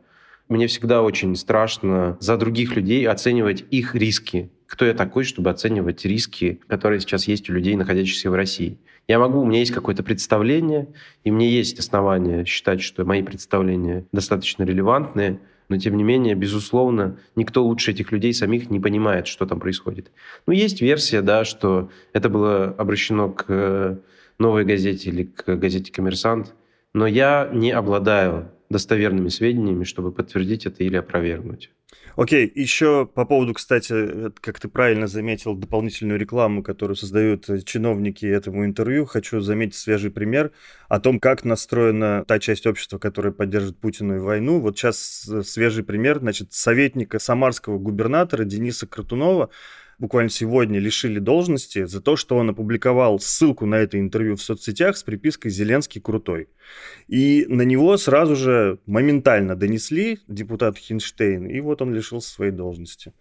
Мне 0.50 0.68
всегда 0.68 1.02
очень 1.02 1.36
страшно 1.36 2.18
за 2.22 2.38
других 2.38 2.76
людей 2.76 3.06
оценивать 3.08 3.66
их 3.70 3.96
риски. 3.96 4.50
Кто 4.66 4.86
я 4.86 4.94
такой, 4.94 5.24
чтобы 5.24 5.50
оценивать 5.50 6.06
риски, 6.06 6.60
которые 6.68 7.00
сейчас 7.00 7.28
есть 7.28 7.50
у 7.50 7.54
людей, 7.54 7.76
находящихся 7.76 8.30
в 8.32 8.36
России? 8.36 8.78
Я 9.08 9.20
могу, 9.20 9.40
у 9.40 9.46
меня 9.46 9.60
есть 9.60 9.72
какое-то 9.72 10.04
представление, 10.04 10.90
и 11.24 11.32
мне 11.32 11.50
есть 11.50 11.80
основания 11.80 12.44
считать, 12.44 12.82
что 12.82 13.06
мои 13.06 13.24
представления 13.24 14.06
достаточно 14.12 14.64
релевантные, 14.64 15.40
но 15.70 15.78
тем 15.78 15.96
не 15.96 16.04
менее, 16.04 16.36
безусловно, 16.36 17.18
никто 17.36 17.64
лучше 17.64 17.92
этих 17.92 18.12
людей 18.12 18.34
самих 18.34 18.70
не 18.70 18.80
понимает, 18.80 19.28
что 19.28 19.46
там 19.46 19.60
происходит. 19.60 20.12
Ну, 20.46 20.54
есть 20.54 20.82
версия, 20.82 21.22
да, 21.22 21.46
что 21.46 21.90
это 22.14 22.30
было 22.30 22.66
обращено 22.66 23.30
к 23.30 23.46
э, 23.48 23.98
новой 24.40 24.66
газете 24.66 25.10
или 25.10 25.24
к 25.24 25.56
газете 25.56 25.92
«Коммерсант», 25.92 26.54
но 26.94 27.08
я 27.08 27.50
не 27.54 27.72
обладаю 27.72 28.52
достоверными 28.70 29.30
сведениями, 29.30 29.84
чтобы 29.84 30.12
подтвердить 30.12 30.66
это 30.66 30.84
или 30.84 30.98
опровергнуть. 30.98 31.72
Окей, 32.18 32.52
еще 32.56 33.06
по 33.06 33.26
поводу, 33.26 33.54
кстати, 33.54 34.32
как 34.42 34.60
ты 34.60 34.68
правильно 34.68 35.06
заметил, 35.06 35.54
дополнительную 35.54 36.20
рекламу, 36.20 36.64
которую 36.64 36.96
создают 36.96 37.46
чиновники 37.64 38.26
этому 38.26 38.66
интервью, 38.66 39.06
хочу 39.06 39.40
заметить 39.40 39.76
свежий 39.76 40.10
пример 40.10 40.52
о 40.90 41.00
том, 41.00 41.20
как 41.20 41.46
настроена 41.46 42.26
та 42.28 42.40
часть 42.40 42.66
общества, 42.66 42.98
которая 42.98 43.32
поддерживает 43.32 43.78
Путину 43.78 44.16
и 44.16 44.20
войну. 44.20 44.60
Вот 44.60 44.80
сейчас 44.80 45.30
свежий 45.44 45.84
пример, 45.84 46.18
значит, 46.18 46.54
советника 46.54 47.20
самарского 47.20 47.78
губернатора 47.78 48.46
Дениса 48.46 48.88
Кратунова, 48.88 49.52
буквально 50.00 50.30
сегодня 50.30 50.80
лишили 50.80 51.20
должности 51.20 51.86
за 51.86 52.02
то, 52.02 52.16
что 52.16 52.38
он 52.38 52.50
опубликовал 52.50 53.20
ссылку 53.20 53.66
на 53.66 53.76
это 53.76 54.00
интервью 54.00 54.36
в 54.36 54.42
соцсетях 54.42 54.98
с 54.98 55.04
припиской 55.04 55.52
«Зеленский 55.52 56.02
крутой». 56.02 56.50
И 57.08 57.46
на 57.48 57.64
него 57.64 57.98
сразу 57.98 58.36
же 58.36 58.80
моментально 58.86 59.56
донесли 59.56 60.20
депутат 60.28 60.78
Хинштейн, 60.78 61.48
и 61.48 61.60
вот 61.60 61.82
он 61.82 61.94
лишился 61.94 62.30
своей 62.30 62.52
должности 62.52 63.14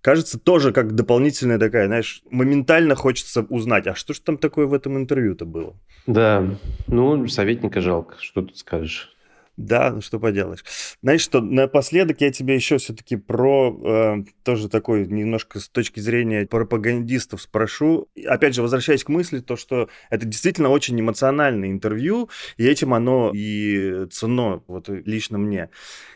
кажется, 0.00 0.38
тоже 0.38 0.72
как 0.72 0.94
дополнительная 0.94 1.58
такая, 1.58 1.86
знаешь, 1.86 2.22
моментально 2.30 2.94
хочется 2.94 3.42
узнать, 3.42 3.86
а 3.86 3.94
что 3.94 4.14
же 4.14 4.20
там 4.20 4.38
такое 4.38 4.66
в 4.66 4.74
этом 4.74 4.96
интервью-то 4.96 5.44
было? 5.44 5.76
Да, 6.06 6.56
ну, 6.86 7.26
советника 7.28 7.80
жалко, 7.80 8.16
что 8.20 8.42
тут 8.42 8.56
скажешь. 8.56 9.10
Да, 9.58 9.90
ну 9.90 10.00
что 10.00 10.20
поделаешь. 10.20 10.64
Знаешь 11.02 11.20
что, 11.20 11.40
напоследок 11.40 12.20
я 12.20 12.30
тебе 12.30 12.54
еще 12.54 12.78
все-таки 12.78 13.16
про 13.16 13.76
э, 13.84 14.24
тоже 14.44 14.68
такой 14.68 15.04
немножко 15.04 15.58
с 15.58 15.68
точки 15.68 15.98
зрения 15.98 16.46
пропагандистов 16.46 17.42
спрошу. 17.42 18.08
Опять 18.24 18.54
же, 18.54 18.62
возвращаясь 18.62 19.02
к 19.02 19.08
мысли, 19.08 19.40
то, 19.40 19.56
что 19.56 19.88
это 20.10 20.26
действительно 20.26 20.68
очень 20.68 20.98
эмоциональное 21.00 21.70
интервью, 21.70 22.30
и 22.56 22.68
этим 22.68 22.94
оно 22.94 23.32
и 23.34 24.06
ценно, 24.12 24.62
вот 24.68 24.88
лично 24.88 25.38
мне. 25.38 25.70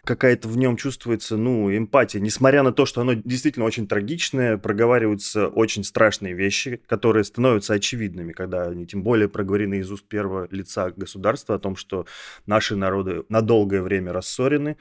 Какая-то 0.05 0.47
в 0.47 0.57
нем 0.57 0.77
чувствуется, 0.77 1.37
ну, 1.37 1.77
эмпатия, 1.77 2.21
несмотря 2.21 2.63
на 2.63 2.71
то, 2.71 2.87
что 2.87 3.01
оно 3.01 3.15
действительно 3.15 3.65
очень 3.65 3.89
трагичное, 3.89 4.57
проговариваются 4.57 5.49
очень 5.49 5.83
страшные 5.83 6.35
вещи, 6.35 6.81
которые 6.87 7.25
становятся 7.25 7.75
очевидными, 7.75 8.33
когда 8.33 8.69
они 8.69 8.87
тем 8.87 9.03
более 9.03 9.29
проговорены 9.29 9.81
из 9.81 9.91
уст 9.91 10.07
первого 10.07 10.47
лица 10.53 10.93
государства 10.93 11.57
о 11.57 11.59
том, 11.59 11.75
что 11.75 12.07
наши 12.47 12.77
народы 12.77 13.25
на 13.33 13.41
долгое 13.41 13.83
время 13.83 14.13
рассорены. 14.13 14.77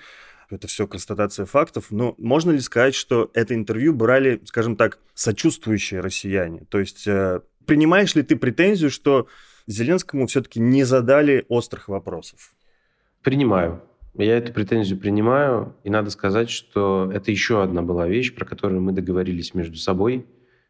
Это 0.49 0.67
все 0.67 0.85
констатация 0.85 1.45
фактов. 1.45 1.87
Но 1.89 2.13
можно 2.17 2.51
ли 2.51 2.59
сказать, 2.59 2.93
что 2.93 3.31
это 3.33 3.55
интервью 3.55 3.93
брали, 3.93 4.41
скажем 4.43 4.75
так, 4.75 4.99
сочувствующие 5.13 6.01
россияне? 6.01 6.65
То 6.69 6.79
есть 6.79 7.07
э, 7.07 7.39
принимаешь 7.65 8.13
ли 8.15 8.21
ты 8.21 8.35
претензию, 8.35 8.91
что 8.91 9.27
Зеленскому 9.67 10.27
все-таки 10.27 10.59
не 10.59 10.83
задали 10.83 11.45
острых 11.47 11.87
вопросов? 11.87 12.53
Принимаю. 13.23 13.81
Я 14.13 14.37
эту 14.37 14.51
претензию 14.51 14.99
принимаю, 14.99 15.73
и 15.85 15.89
надо 15.89 16.09
сказать, 16.09 16.49
что 16.49 17.09
это 17.13 17.31
еще 17.31 17.63
одна 17.63 17.81
была 17.81 18.09
вещь, 18.09 18.35
про 18.35 18.43
которую 18.43 18.81
мы 18.81 18.91
договорились 18.91 19.53
между 19.53 19.77
собой. 19.77 20.25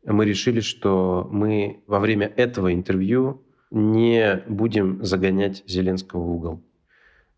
Мы 0.05 0.25
решили, 0.25 0.59
что 0.59 1.27
мы 1.31 1.81
во 1.87 1.99
время 1.99 2.27
этого 2.27 2.71
интервью 2.71 3.41
не 3.71 4.43
будем 4.47 5.03
загонять 5.03 5.63
Зеленского 5.65 6.19
в 6.21 6.29
угол 6.29 6.61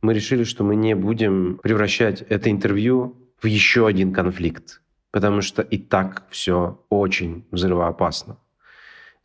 мы 0.04 0.14
решили, 0.14 0.44
что 0.44 0.64
мы 0.64 0.76
не 0.76 0.96
будем 0.96 1.60
превращать 1.64 2.22
это 2.22 2.52
интервью 2.52 3.18
в 3.42 3.48
еще 3.48 3.88
один 3.88 4.14
конфликт. 4.14 4.82
потому 5.14 5.42
что 5.42 5.62
и 5.62 5.78
так 5.78 6.26
все 6.32 6.84
очень 6.90 7.46
взрывоопасно. 7.52 8.38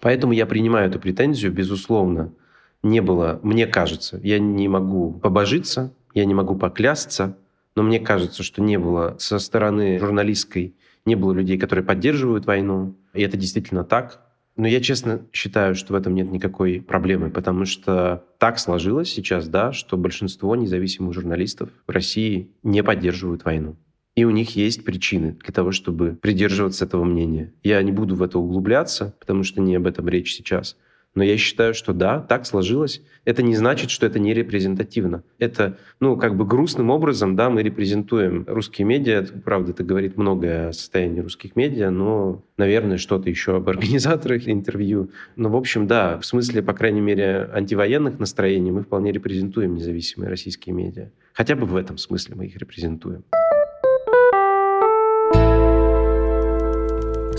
Поэтому 0.00 0.34
я 0.34 0.44
принимаю 0.44 0.90
эту 0.90 1.00
претензию, 1.00 1.50
безусловно. 1.50 2.34
Не 2.82 3.00
было, 3.00 3.40
мне 3.42 3.66
кажется, 3.66 4.20
я 4.22 4.38
не 4.38 4.68
могу 4.68 5.12
побожиться, 5.12 5.94
я 6.12 6.26
не 6.26 6.34
могу 6.34 6.56
поклясться, 6.56 7.38
но 7.74 7.82
мне 7.82 8.00
кажется, 8.00 8.42
что 8.42 8.60
не 8.60 8.78
было 8.78 9.16
со 9.18 9.38
стороны 9.38 9.98
журналистской, 9.98 10.76
не 11.06 11.14
было 11.14 11.32
людей, 11.32 11.58
которые 11.58 11.86
поддерживают 11.86 12.44
войну. 12.44 12.94
И 13.14 13.22
это 13.22 13.38
действительно 13.38 13.82
так. 13.82 14.27
Но 14.58 14.66
я 14.66 14.80
честно 14.80 15.22
считаю, 15.32 15.76
что 15.76 15.92
в 15.92 15.96
этом 15.96 16.16
нет 16.16 16.32
никакой 16.32 16.80
проблемы, 16.80 17.30
потому 17.30 17.64
что 17.64 18.24
так 18.38 18.58
сложилось 18.58 19.08
сейчас, 19.08 19.48
да, 19.48 19.72
что 19.72 19.96
большинство 19.96 20.56
независимых 20.56 21.14
журналистов 21.14 21.70
в 21.86 21.90
России 21.92 22.50
не 22.64 22.82
поддерживают 22.82 23.44
войну. 23.44 23.76
И 24.16 24.24
у 24.24 24.30
них 24.30 24.56
есть 24.56 24.84
причины 24.84 25.38
для 25.44 25.54
того, 25.54 25.70
чтобы 25.70 26.18
придерживаться 26.20 26.86
этого 26.86 27.04
мнения. 27.04 27.52
Я 27.62 27.80
не 27.84 27.92
буду 27.92 28.16
в 28.16 28.22
это 28.22 28.40
углубляться, 28.40 29.14
потому 29.20 29.44
что 29.44 29.60
не 29.60 29.76
об 29.76 29.86
этом 29.86 30.08
речь 30.08 30.34
сейчас. 30.34 30.76
Но 31.14 31.24
я 31.24 31.36
считаю, 31.36 31.74
что 31.74 31.92
да, 31.92 32.20
так 32.20 32.46
сложилось. 32.46 33.02
Это 33.24 33.42
не 33.42 33.56
значит, 33.56 33.90
что 33.90 34.06
это 34.06 34.18
не 34.18 34.34
репрезентативно. 34.34 35.24
Это, 35.38 35.78
ну, 36.00 36.16
как 36.16 36.36
бы 36.36 36.46
грустным 36.46 36.90
образом, 36.90 37.34
да, 37.34 37.50
мы 37.50 37.62
репрезентуем 37.62 38.44
русские 38.46 38.86
медиа. 38.86 39.26
Правда, 39.44 39.72
это 39.72 39.82
говорит 39.82 40.16
многое 40.16 40.68
о 40.68 40.72
состоянии 40.72 41.20
русских 41.20 41.56
медиа, 41.56 41.90
но, 41.90 42.44
наверное, 42.56 42.98
что-то 42.98 43.28
еще 43.28 43.56
об 43.56 43.68
организаторах 43.68 44.48
интервью. 44.48 45.10
Но, 45.36 45.48
в 45.50 45.56
общем, 45.56 45.86
да, 45.86 46.18
в 46.18 46.24
смысле, 46.24 46.62
по 46.62 46.72
крайней 46.72 47.00
мере, 47.00 47.50
антивоенных 47.52 48.18
настроений 48.18 48.70
мы 48.70 48.82
вполне 48.82 49.10
репрезентуем 49.10 49.74
независимые 49.74 50.30
российские 50.30 50.74
медиа. 50.74 51.10
Хотя 51.32 51.56
бы 51.56 51.66
в 51.66 51.76
этом 51.76 51.98
смысле 51.98 52.36
мы 52.36 52.46
их 52.46 52.56
репрезентуем. 52.56 53.24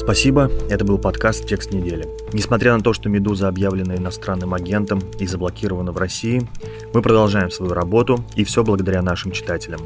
Спасибо, 0.09 0.49
это 0.71 0.85
был 0.85 0.97
подкаст 0.97 1.45
«Текст 1.45 1.71
недели». 1.71 2.07
Несмотря 2.33 2.75
на 2.75 2.81
то, 2.81 2.93
что 2.93 3.09
«Медуза» 3.09 3.47
объявлена 3.47 3.95
иностранным 3.95 4.55
агентом 4.55 5.03
и 5.19 5.27
заблокирована 5.27 5.91
в 5.91 5.99
России, 5.99 6.49
мы 6.95 7.03
продолжаем 7.03 7.51
свою 7.51 7.73
работу, 7.73 8.25
и 8.33 8.43
все 8.43 8.63
благодаря 8.63 9.03
нашим 9.03 9.31
читателям. 9.31 9.81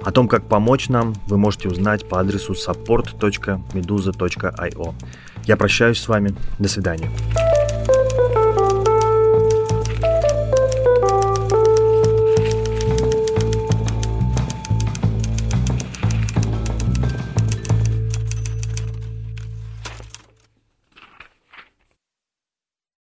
О 0.00 0.10
том, 0.12 0.28
как 0.28 0.48
помочь 0.48 0.88
нам, 0.88 1.12
вы 1.26 1.36
можете 1.36 1.68
узнать 1.68 2.08
по 2.08 2.20
адресу 2.20 2.54
support.meduza.io. 2.54 4.94
Я 5.44 5.56
прощаюсь 5.58 5.98
с 5.98 6.08
вами. 6.08 6.34
До 6.58 6.70
свидания. 6.70 7.10